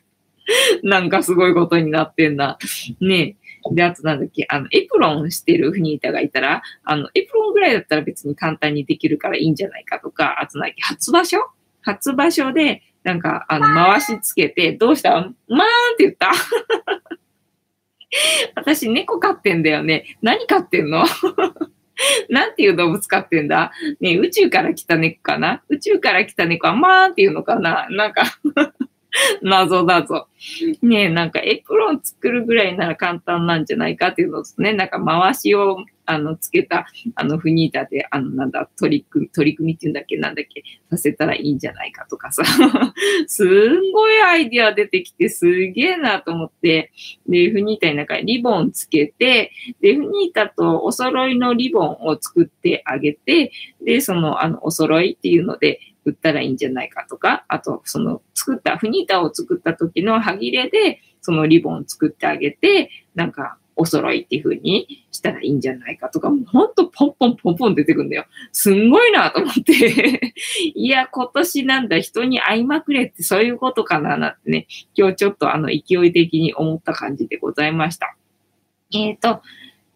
[0.83, 2.57] なんかすごいことになってんな。
[2.99, 3.37] ね。
[3.71, 11.37] で、あとなんだっけ、あの、エプロンしてるフニータがいたら、あの、エプロンぐらいだったら別に簡単にできるからいいんじゃないかとか、あとなんだっけ、初場所？
[11.81, 15.11] 初場所で、なんか、あの、回しつけて、どうした？
[15.11, 15.33] まーんっ
[15.97, 16.31] て言った？
[18.55, 20.17] 私、猫飼ってんだよね。
[20.21, 21.05] 何飼ってんの？
[22.29, 23.71] なんていう動物飼ってんだ？
[23.99, 25.61] ね宇宙から来た猫かな？
[25.69, 27.87] 宇宙から来た猫はまーっていうのかな？
[27.89, 28.23] なんか
[29.41, 30.27] 謎だぞ。
[30.81, 34.73] ねえ、なんかエプロン作るぐらいなら簡単なんじゃないかっていうのですね。
[34.73, 36.85] なんか回しをあの、つけた、
[37.15, 42.43] あの、フニータで、あの、なんだ、取り組み、取り組みっていうんだっけ、なんだっけ、させたらいいんじゃないかとかさ、
[43.27, 46.91] すんごいアイディア出てきて、すげえなと思って、
[47.27, 49.51] で、フニータになんかリボンつけて、
[49.81, 53.51] で、フニータとお揃いのリボンを作ってあげて、
[53.81, 68.25] で、その、あの、お揃いっていうので、売ったらいいんじゃないかとか、あと、その、作った、フニータを作った時の歯切れで、そのリボンを作ってあげて、なんか、お揃いっていう風にしたらいいんじゃないかとか、もうほんとポンポンポンポン出てくんだよ。
[68.51, 70.33] すんごいなと思って
[70.75, 78.15] いや、今年なんだ、人に会いまくれってそういうことかななんてね、今日ちょっとあの勢い的に思った感じでございました。
[78.93, 79.41] えっ、ー、と、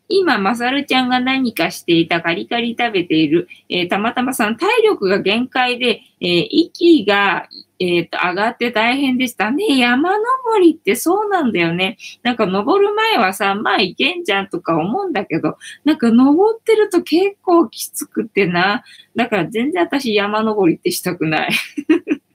[0.10, 7.48] 今、まさるちゃんが何かしていたカリカリ食べている、えー、たまたまさん、体力が限界で、えー、息が、
[7.80, 9.78] え、ー、と、上がって大変でしたね。
[9.78, 10.24] 山登
[10.62, 11.98] りってそうなんだよね。
[12.24, 18.84] なんか登る前はさ、まあ行けんじゃんとか思うんだけど、なんか登ってると結構きつくてな。
[19.16, 21.52] だから全然私山登りってしたくない。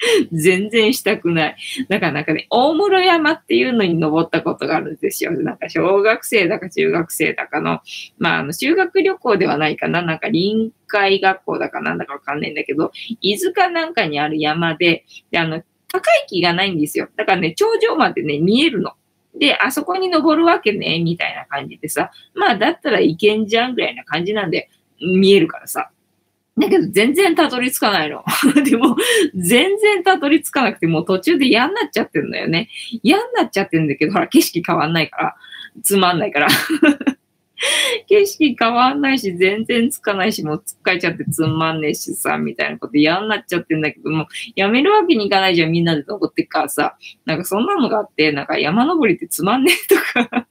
[0.32, 1.56] 全然したくない。
[1.88, 5.32] だからなんかね、大室山っていうのに登ったことがあるんですよ。
[5.32, 7.80] なんか小学生だか中学生だかの、
[8.18, 10.02] まああの修学旅行ではないかな。
[10.02, 17.08] なんか臨海学校だかなんだかわかんないんだけど、伊豆かなんかにある山で、で、あの、高い木がないんですよ。
[17.16, 18.92] だからね、頂上までね、見えるの。
[19.38, 24.70] で、あそこに登るわけね、みたいな感じでさ、まあだったらいけんじゃんぐらいな感じなんで、
[25.00, 25.90] 見えるからさ。
[26.60, 28.24] だけど全然たどり着かないの。
[28.64, 28.96] でも、
[29.34, 32.68] 全然たどり着かなくて、もう途中で嫌になっちゃってんだよね。
[33.02, 35.36] 嫌になっちゃってんだけど、ほら、景色変わんないから、
[35.82, 36.48] つまんないから。
[38.08, 46.96] 景色変わんないし、全然つかないし、もう疲れちゃってつまんねえしさ、みたいなこと嫌になっちゃってんだけどもう、やめるわけにいかないじゃん、みんなで登ってっからさ。
[47.26, 50.46] なんかそんなのがあって、なんか山登りってつまんねえとか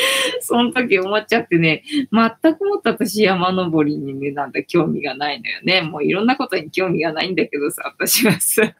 [0.40, 1.82] その時思っちゃってね、
[2.12, 5.82] 全くもっと私山登りにね、なんだ興味がないのよね。
[5.82, 8.74] もういろんなことに興味がないんだけどさ、私はさ。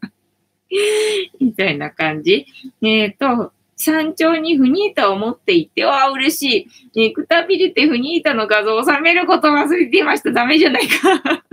[1.40, 2.46] みたいな感じ。
[2.82, 7.02] えっ、ー、と、山頂にフニータを持って行って、わあ、嬉しい。
[7.04, 10.32] えくたびれてフニータの画像を収めること忘れていました。
[10.32, 11.44] ダメじゃないか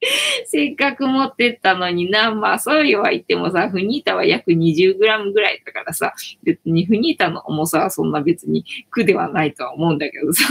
[0.46, 4.96] せっかく持ってったのにな、まあそうは言ってもさ、フニータは約 20g
[5.32, 10.44] ぐらいだからさ、別にフニータの重さはそんな別に苦ではないとは思うんだけどさ。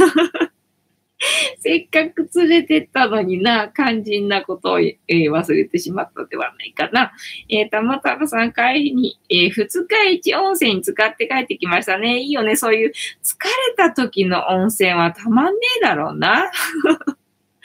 [1.59, 7.11] せっかく連れてったのにな、肝心なことを、えー、忘れてしまったではないかな。
[7.49, 12.19] えー、たまたまさん帰りに、えー、二日市温泉に使って帰ってきましたね。
[12.19, 12.55] いいよね。
[12.55, 12.89] そういう
[13.23, 16.51] 疲れた時の温泉はたまんねえだろうな。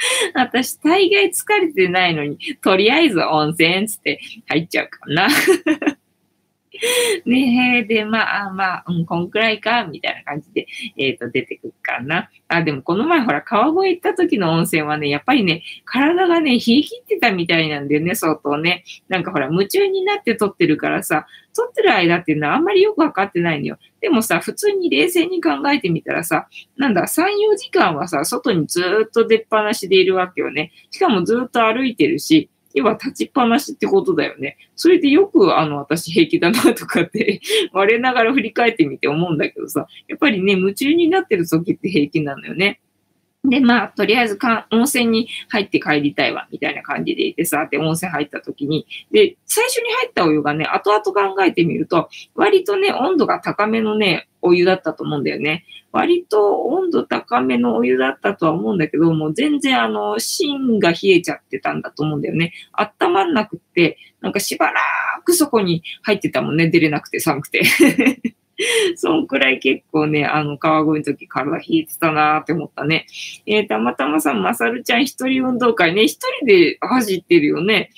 [0.35, 5.29] 私、大概疲れてないのに、とりあえず温泉つって入っちゃうかな。
[7.27, 10.67] ねえ、で、まあ、まあ、うん、こんくらいか、みたいな感じで、
[10.97, 12.29] えっ、ー、と、出てくるかな。
[12.49, 18.85] あ、でもこの前ほら、川越行った時の温泉はね、やっぱりね、体がね、冷え切ってたみたいなんだよね、相当ね。
[19.09, 23.79] なんかほら、夢中になって撮ってるからさ、撮ってる間っていうのはあんまりよくわかってないのよ。
[24.01, 30.73] でもさ、普通に冷静に考えてみたらさ、なんだ、3、4時間はさ、外にずっと出っ放しでいるわけよね。
[30.91, 34.57] しかもずっと歩いてるし、要は立ちっぱなしってことだよね。
[34.77, 37.41] それでよく、あの、私平気だなとかって
[37.73, 42.81] 我ながら振り返ってみて思うんだけどさ、やっぱりね、夢中になってる時って平気なのよね。
[43.45, 55.65] で、まあ、とりあえずか温泉に入って帰りたいわ、みたいな感じでいてさ、で、温泉入った時に、で、最初に入ったお湯がね、後々考えてみると、割とね、温度が高めのね、お湯だったと思うんだよね。
[55.91, 62.53] 割と温度高めのお湯だったとは思うんだけど、もう全然あの、芯が冷えちゃってたんだと思うんだよね。
[62.73, 64.81] 温まんなくって、なんかしばら
[65.25, 67.63] くそこに入ってたもんね、出れなくて寒くて。
[68.97, 73.07] そんくらい結構ね、あの、川越の時体冷えてたなーって思ったね。
[73.47, 77.91] えー、たまたまさん、まさるちゃん一人運動会ね、一人で走ってるよね。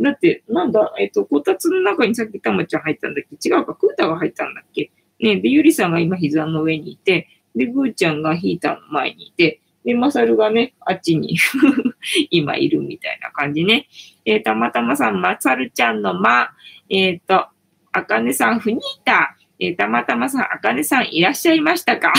[0.00, 3.48] だって、なんだ、えっ、ー、と、こたつの中にさっきたまちゃん入ったんだっけ？
[3.48, 4.90] 違うか、クータが入ったんだっけ？
[5.20, 11.36] ね、で、ゆりさんが今膝の上にいて、で、ぐーちゃんがヒーターの前にいて、で、まさるがね、あっちに
[12.30, 13.88] 今いるみたいな感じね。
[14.24, 16.50] えー、たまたまさん、まさるちゃんのま、
[16.88, 17.46] えっ、ー、と、
[17.92, 19.36] あかねさん、ふにーた。
[19.64, 22.12] えー、たまたまさん、あかねさんいらっしゃいましたか？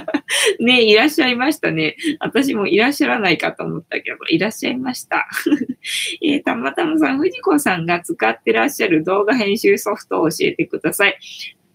[0.58, 1.96] ねいらっしゃいましたね。
[2.18, 5.28] 私もいらっしゃらないかと思ったけど、いらっしゃいました。
[6.22, 11.18] えー、たまたまさん、藤子さんが使ってらっしゃる動画編集ソフトを教えてください。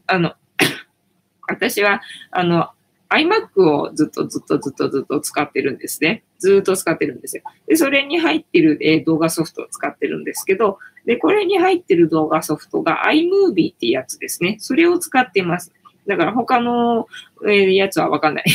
[0.07, 0.33] あの、
[1.47, 2.01] 私は、
[2.31, 2.69] あの、
[3.13, 6.23] iMac をずっとずっとずっとずっと使ってるんですね。
[6.39, 7.43] ずっと使ってるんですよ。
[7.67, 14.57] で、それに入ってる、え、動画ソフトを使ってるんですけど、で、これに入ってる動画ソフトが iMovie っていうやつですね。
[14.59, 15.71] それを使ってます。
[16.07, 17.07] だから他の、
[17.47, 18.45] え、やつはわかんない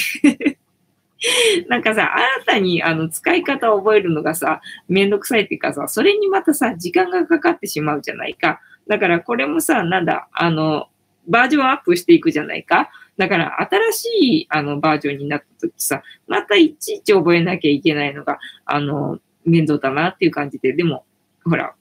[1.69, 8.61] なんかさ、新たにあの使い方を覚えるのがさ、めんどくさいっていうかさ、それにまたさ、時間がかかってしまうじゃないか。
[8.87, 10.89] だからこれもさ、なんだ、あの、
[11.27, 12.91] バージョンアップしていくじゃないか。
[13.19, 14.09] だから、新し
[14.43, 21.05] い、あの、バージョンになった時さ、またいちいち覚えなきゃいけないのが、あの、面倒だなっていう感じで、でも、
[21.45, 21.75] ほら、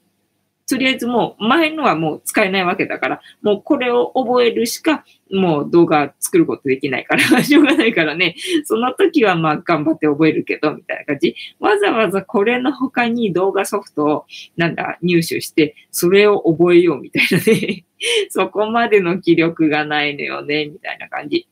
[0.68, 11.34] とりあえずもう前のはもう使えないわけだから、もうこれを覚えるしか、もう動画作ることできないから、 しょうがないからね、その時はまあ頑張って覚えるけど、みたいな感じ。
[11.58, 17.84] わざわざこれの他に動画ソフトをなんだ入手して、それを覚えようみたいなね。
[18.28, 21.48] そこまでの気力がないのよね、みたいな感じ。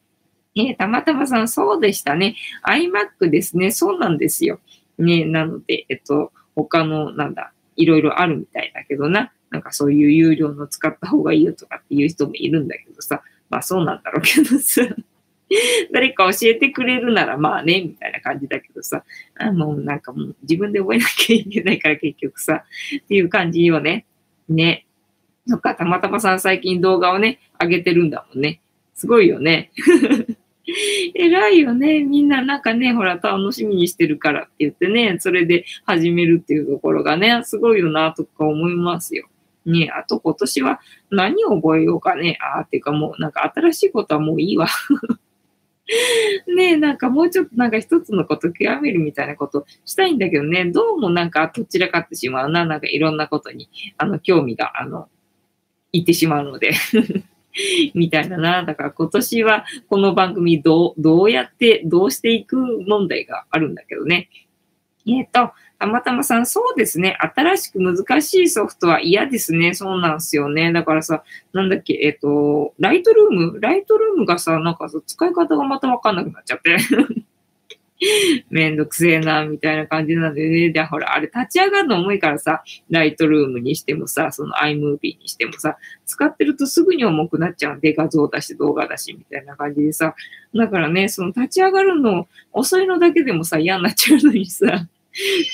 [0.54, 2.36] えー、たまたまさん、そうでしたね。
[2.66, 3.70] iMac ですね。
[3.70, 4.60] そうなんですよ。
[4.98, 9.32] ね、なので、えっと、他の、なんだ、いろいろあるみたいだけどな。
[9.50, 13.22] なんかそういう有料の使った方がいいよとかっていう人もいるんだけどさ。
[13.48, 14.82] まあそうなんだろうけどさ。
[15.92, 19.04] 誰か教えてくれるならまあね、みたいな感じだけどさ。
[19.38, 22.64] あもうなんかもう自分で覚えなきゃいけないから結局さ。
[22.96, 24.06] っていう感じよね。
[24.48, 24.86] ね。
[25.46, 28.60] そっか、たまたまさん最近動画をね、上げてるんだもんね。
[28.94, 29.70] すごいよね。
[31.14, 32.02] 偉いよね。
[32.04, 39.28] みんななんかね、ほら、楽しみにしてるからって言ってね、それで始めるっていうところがね、すごいよな、とか思いますよ。
[39.64, 42.38] ねあと今年は何を覚えようかね。
[42.40, 44.68] ああ、っていうかもうなんか新しいことはもういいわ。
[46.46, 55.08] ねえなんかもうちょっとなんか一つのこと極めるみたいなことしたいんだけどね、どうもなんかどちらかってしまうな、なんかいろんなことに、あの、興味が、あの、
[55.92, 56.72] いってしまうので
[57.94, 58.64] みたいだな。
[58.64, 64.28] だから今年はこの番組どう、どうやって、どうしていく問題があるんだけどね。
[65.06, 67.16] えっ、ー、と、たまたまさん、そうですね。
[67.20, 69.74] 新しく難しいソフトは嫌ですね。
[69.74, 70.72] そうなんですよね。
[70.72, 73.60] だからさ、なんだっけ、えっ、ー、と、ライトルーム？
[73.60, 76.76] ライトルームがさ、なんかさ、使い方がまたわかんなくなっちゃって。
[78.50, 80.70] めんどくせえな、みたいな感じなんでね。
[80.70, 90.14] で、ほら、あれ立ち上がるの重いからさ、ライトルームにしてもさ、その iMovie にしてもさ、使ってるとすぐに重くなっちゃうんで、画像だして動画だし、みたいな感じでさ。
[90.54, 94.88] だからね、その立ち上がるの遅いのだけでもさ、嫌になっちゃうのにさ、っ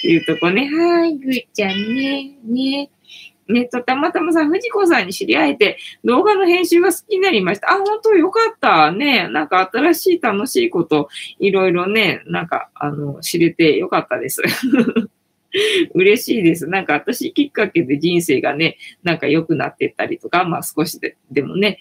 [0.03, 0.69] ていうとこね。
[0.69, 2.91] はい、ぐっちゃんね、ね。
[3.49, 7.71] ね、と、たまたまさん、藤子さんに知り合えて、動画の編集が好きになりました。
[7.71, 8.93] あ、本当よかった。
[8.93, 14.43] ね、なんか新しい楽しいこと、いろいろね、なんか、あの、知れてよかったです。
[15.95, 16.67] 嬉しいです。
[16.67, 21.79] なんか私きっかけで人生がね、なんか良くなってったりとか、まあ少しででも、ね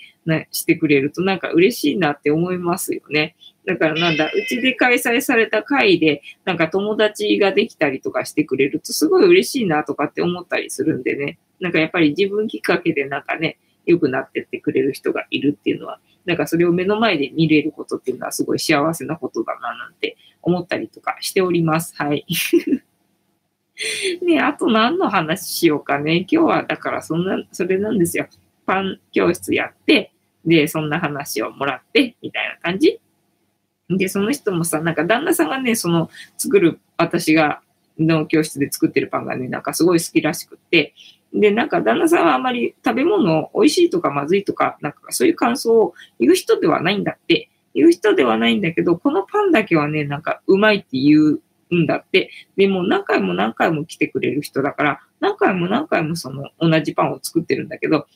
[0.52, 3.36] してくれるとなんか嬉しいなって思いますよね。
[3.66, 11.38] だからなんだ、うちで開催された会で、なんか友達ができたりとかしてくれるとすごい嬉しいなとかって思ったりするんでね。
[11.60, 21.96] なんかやっぱり自分きっかけでなんかね、良くなってってくれる人がいるっていうのは、なんかそれを目の前で見れることっていうのはすごい幸せなことだななんて思ったりとかしております。
[21.96, 22.26] はい。
[24.22, 26.26] ねあと何の話しようかね。
[26.30, 28.28] 今日はだからそんな、それなんですよ。
[28.66, 30.14] パン教室やって、
[30.46, 33.00] で、そんな話をもらって、みたいな感じ
[33.98, 37.62] で、その人もさ、なんか旦那さんがね、その作る私が
[38.00, 40.94] の教室で作ってるパンがね、なんかすごい好きらしくって、
[41.34, 47.50] で、なんか旦那さんはあまり食べ物美味しいとかまずいとか、なんかそういう感想を言う人ではないんだって。
[47.74, 51.40] 言う人ではないんだけど、このパンだけはね、なんかうまいって言
[51.70, 52.30] うんだって。
[52.58, 58.08] でも何回も何回も来てくれる人だから、何回も何回もその同じパンを作ってるんだけど、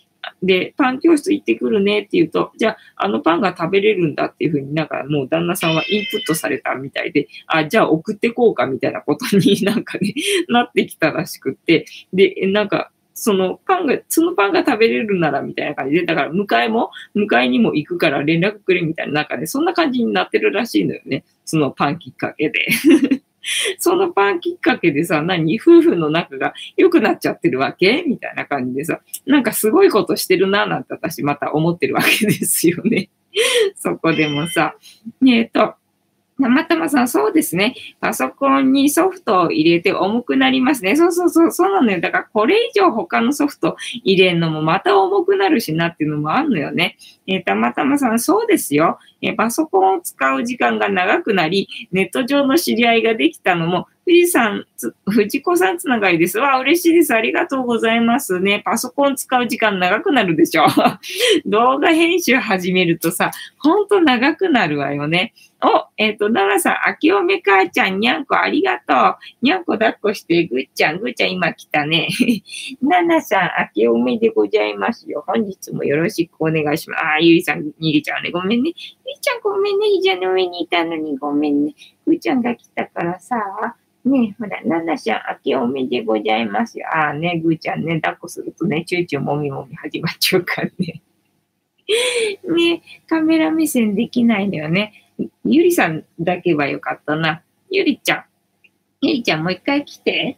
[0.44, 10.14] で、パン教室行ってくるねって言うと、じゃあ、あのパンが食べれるんだっていうふうになんかもう旦那さんはインプットされたみたいで、あ、じゃあ送ってこうかみたいなことに なんかね、
[10.48, 21.24] なってきたらしくって、で、なんか、そのパンが、そのパンが食べれるならみたいな感じで、だから迎えも、迎えにも行くから連絡くれみたいな中で、そんな感じになってるらしいのよね。
[21.46, 22.68] そのパンきっかけで。
[23.78, 25.60] そのパンきっかけでさ、何？
[25.60, 28.04] 夫婦の仲が良くなっちゃってるわけ？
[28.08, 33.10] みたいな感じでさ、なんかすごいことしてるな、なんて私また思ってるわけですよね。
[33.76, 34.76] そこでもさ、
[35.26, 35.76] えっ、ー、と、
[36.42, 37.76] たまたまさん、そうですね。
[38.02, 40.96] パソコンにソフトを入れて重くなりますね。
[40.98, 42.02] そうそうそう、そうなのよ。
[42.02, 46.98] だからこれ以上他のソフト入れんのもまた重くなるしなっていうのもあるのよね。
[47.26, 49.00] えー、たまたまさん、そうですよ。
[49.22, 54.66] えー、パソコンを使う時間が長くなり、ネット上の知り合いができたのも、富士山、
[55.08, 56.38] 藤子さんつながりです。
[56.38, 57.16] わ、嬉しいです。
[57.16, 58.62] ありがとうございますね。
[58.64, 60.66] パソコン使う時間長くなるでしょ。
[61.48, 65.34] 動画編集始めるとさ、ほんと長くなるわよね。
[65.66, 69.18] お、えっ、ー、と、奈々さん、あきおめ母ちゃん、にゃんこありがとう。
[69.42, 72.08] にゃんこ抱っこして、ぐっちゃん、ぐっちゃん今来たね。
[72.88, 75.24] 奈々さん、あきおめでございますよ。
[75.26, 77.04] 本日もよろしくお願いします。
[77.04, 78.30] あ、ゆりさん、逃げちゃうね。
[78.30, 78.74] ごめんね。
[79.06, 79.88] ゆりちゃん、ごめんね。
[79.88, 81.74] 膝の上にいたのにごめんね。
[82.06, 83.36] ぐっちゃんが来たからさ、
[84.06, 86.86] ねえほら、ななちゃん、明けおめでございますよ。
[86.94, 91.02] ああね、ぐーちゃんね、抱っこするとね、チューチューもみもみ始まっちゃうからね。
[92.56, 95.05] ねカメラ目線できないんだよね。
[95.46, 97.44] ゆりさんだけはよかったな。
[97.70, 98.26] ゆりちゃん。
[99.02, 100.38] ゆりちゃんもう一回来て。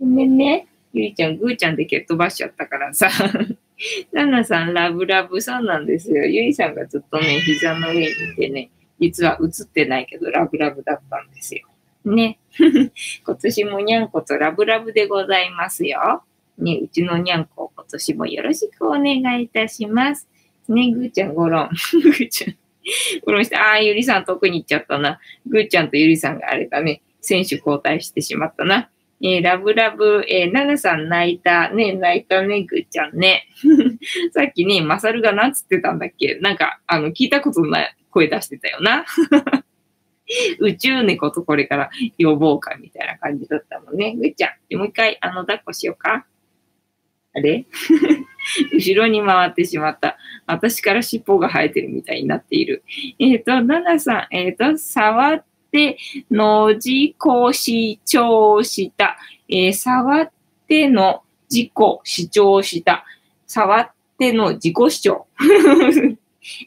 [0.00, 0.68] ごめんね。
[0.92, 3.10] ゆりちゃん、ぐーちゃんで蹴っ飛ばしちゃったからさ。
[4.12, 6.24] ななさん、ラブラブそうなんですよ。
[6.24, 11.68] ゆりさんがずっとね、膝の上にいてね、実は映ってないけど、ラブラブだったんですよ。
[12.04, 12.38] ね。
[13.26, 16.22] 今年もにゃんことラブラブでございますよ。
[16.56, 20.26] ね、うちのにゃんこ、今年もよろしくお願いいたします。
[20.68, 21.70] ね、ぐーちゃんごろん。
[22.02, 22.56] ぐーちゃん。
[23.24, 25.18] ごろんして、ああ、ゆりさん遠くに行っちゃったな。
[25.46, 27.02] ぐーちゃんとゆりさんがあれだね。
[27.20, 28.90] 選手交代してしまったな。
[29.22, 31.70] えー、ラブラブ、えー、ナナさん泣いた。
[31.70, 33.46] ね、泣いたね、ぐーちゃんね。
[34.32, 36.36] さっきね、マサルがなんつってたんだっけ？
[36.36, 39.04] なんか、あの、聞いたことない声出してたよな。
[40.58, 44.14] 宇宙猫とこれから呼ぼうかみたいな感じだったもんね。
[44.16, 46.26] ぐっちゃん、もう一回、あの、抱っこしようか。
[47.36, 47.66] あれ
[48.72, 50.16] 後ろに回ってしまった。
[50.46, 52.82] 私から尻尾が生えてるみたいになっている。
[53.18, 55.98] えっ、ー、と、ナナさん、えっ、ー、と、触って、
[56.30, 59.18] のじこし調した。
[59.48, 60.30] えー、触っ
[60.66, 61.72] ての自己
[62.04, 63.04] 主張した。
[63.46, 65.26] 触っての自己主張。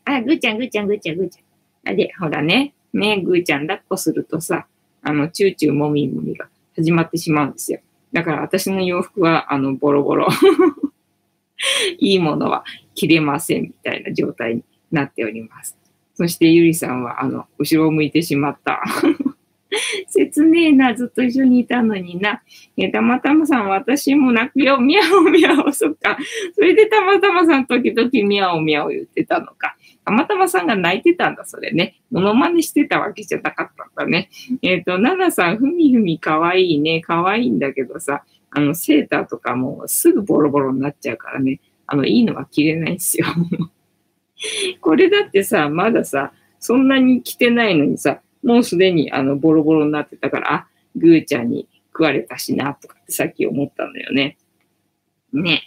[0.06, 1.94] あ、ぐーちゃん、ぐーちゃん、ぐーちゃん、ぐーちゃん。
[1.94, 2.74] あれ、ほらね。
[2.94, 4.68] ね、ぐーちゃん抱っこするとさ、
[5.02, 7.80] あの、チューチューもみもみが始まってしまうんですよ。
[8.14, 10.28] だから私の洋服は、あの、ボロボロ。
[12.00, 12.64] いいものは
[12.96, 15.78] 着れませんみたいな状態になっております。
[16.16, 18.82] そしてゆりさんは、あの、後ろを向いてしまった。
[20.12, 22.42] 切ねえな、ずっと一緒にいたのにな。
[22.76, 26.18] え、たまたまさん、私も泣くよ、みゃおみゃお、そっか。
[26.56, 29.78] それでたまたまさん、時々みゃおみゃお言ってたのか。
[30.10, 32.02] たまたまさんが泣いてたんだ、それね。
[32.10, 34.30] モノマネしてたわけじゃなかったんだね。
[34.64, 37.02] えっ、ー、と、ナナさん、ふみふみかわいいね。
[37.02, 41.62] かわいいんだけどさ、あの、セーターとかもすぐボロボロになっちゃうからね。
[41.86, 43.28] あの、いいのは着れないんすよ。
[44.82, 54.38] これだってさ、まださ、そんなに着てないのにさ、もうすでにあの、ボロボロになってたから、あ、ぐーちゃんに食われたしな、とかってさっき思ったんだよね。
[55.34, 55.64] ね。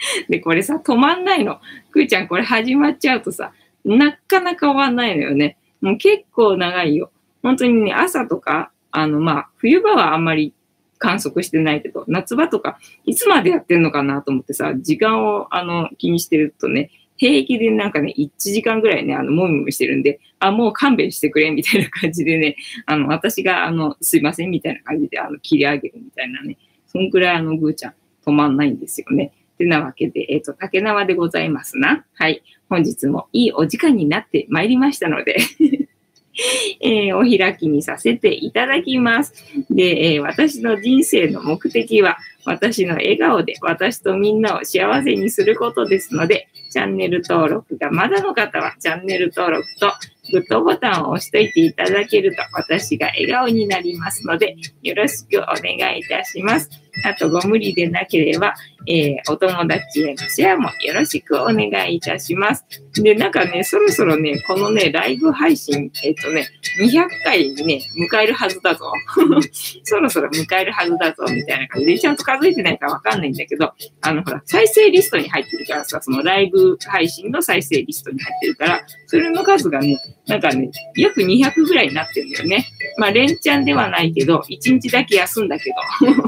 [0.28, 1.60] で、これさ、止まんないの。
[1.90, 3.52] くーちゃん、これ始まっちゃうとさ、
[3.84, 5.56] なかなか終わんないのよね。
[5.80, 7.10] もう結構長いよ。
[7.42, 10.52] 本当にね、朝とか、あの、まあ、冬場はあんまり
[10.98, 27.94] 観測してないけど、夏場とか、いつまでやってんのかなと思ってさ、時間を、あの、気にしてるとね、平気でなんかね、1時間ぐらいね、あの、もみもみしてるんで、あ、もう勘弁してくれ、みたいな感じでね、あの、私が、あの、すいません、みたいな感じで、あの、切り上げるみたいなね、そんくらいあの、ぐーちゃん
[28.24, 29.32] 止まんないんですよね。
[29.60, 32.06] てなわけで、えっ、ー、と、竹縄でございますな。
[32.14, 32.42] はい。
[32.70, 35.36] 本日もいいお時間になってまいりましたので
[36.80, 39.34] えー、お開きにさせていただきます。
[39.68, 49.92] で、えー、私の人生の目的は、私の笑顔で私とみんなを幸せにすることですので、チャンネル登録がまだの方はチャンネル登録と、
[50.32, 56.70] グッドボタンを押しといていただけると私が笑顔になりますので、よろしくお願いいたします。
[57.04, 58.54] あと、ご無理でなければ、
[58.86, 62.64] えー、お友達へのシェアもよろしくお願いいたします。
[62.94, 66.48] で、なんかね、そろそろね、このね、ライブ配信、えっ、とね、
[66.80, 68.92] 200回にね、迎えるはずだぞ。
[69.84, 79.98] そろそろ迎えるはずだぞ、みたいな感じで、ちゃんと数えてないからわかんないんだけど、あの、ほら、再生リストに入ってるからさ、そのライブ配信の再生リストに入ってるから、それの数がね、
[80.30, 82.66] なんかね、約200ぐらいになってるんだよね。
[82.96, 86.12] まあ、連チャンではないけど、1日だけ休んだけど、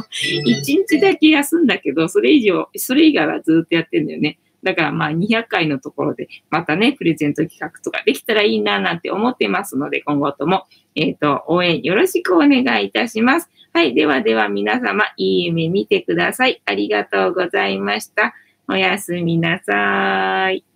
[0.44, 4.38] 1日だけ休んだけど、それ以上、それ以外はずっとやってんだよね。
[4.62, 13.50] だからまあ200回のところでまたね、プレゼント企画とかできたらいいななんて思ってますので、今後とも、えっ、ー、と、応援よろしくお願いいたします。
[13.72, 13.94] はい。
[13.94, 16.62] ではでは皆様、いい夢見てください。
[16.64, 18.34] ありがとうございました。
[18.68, 20.71] おやすみなさい。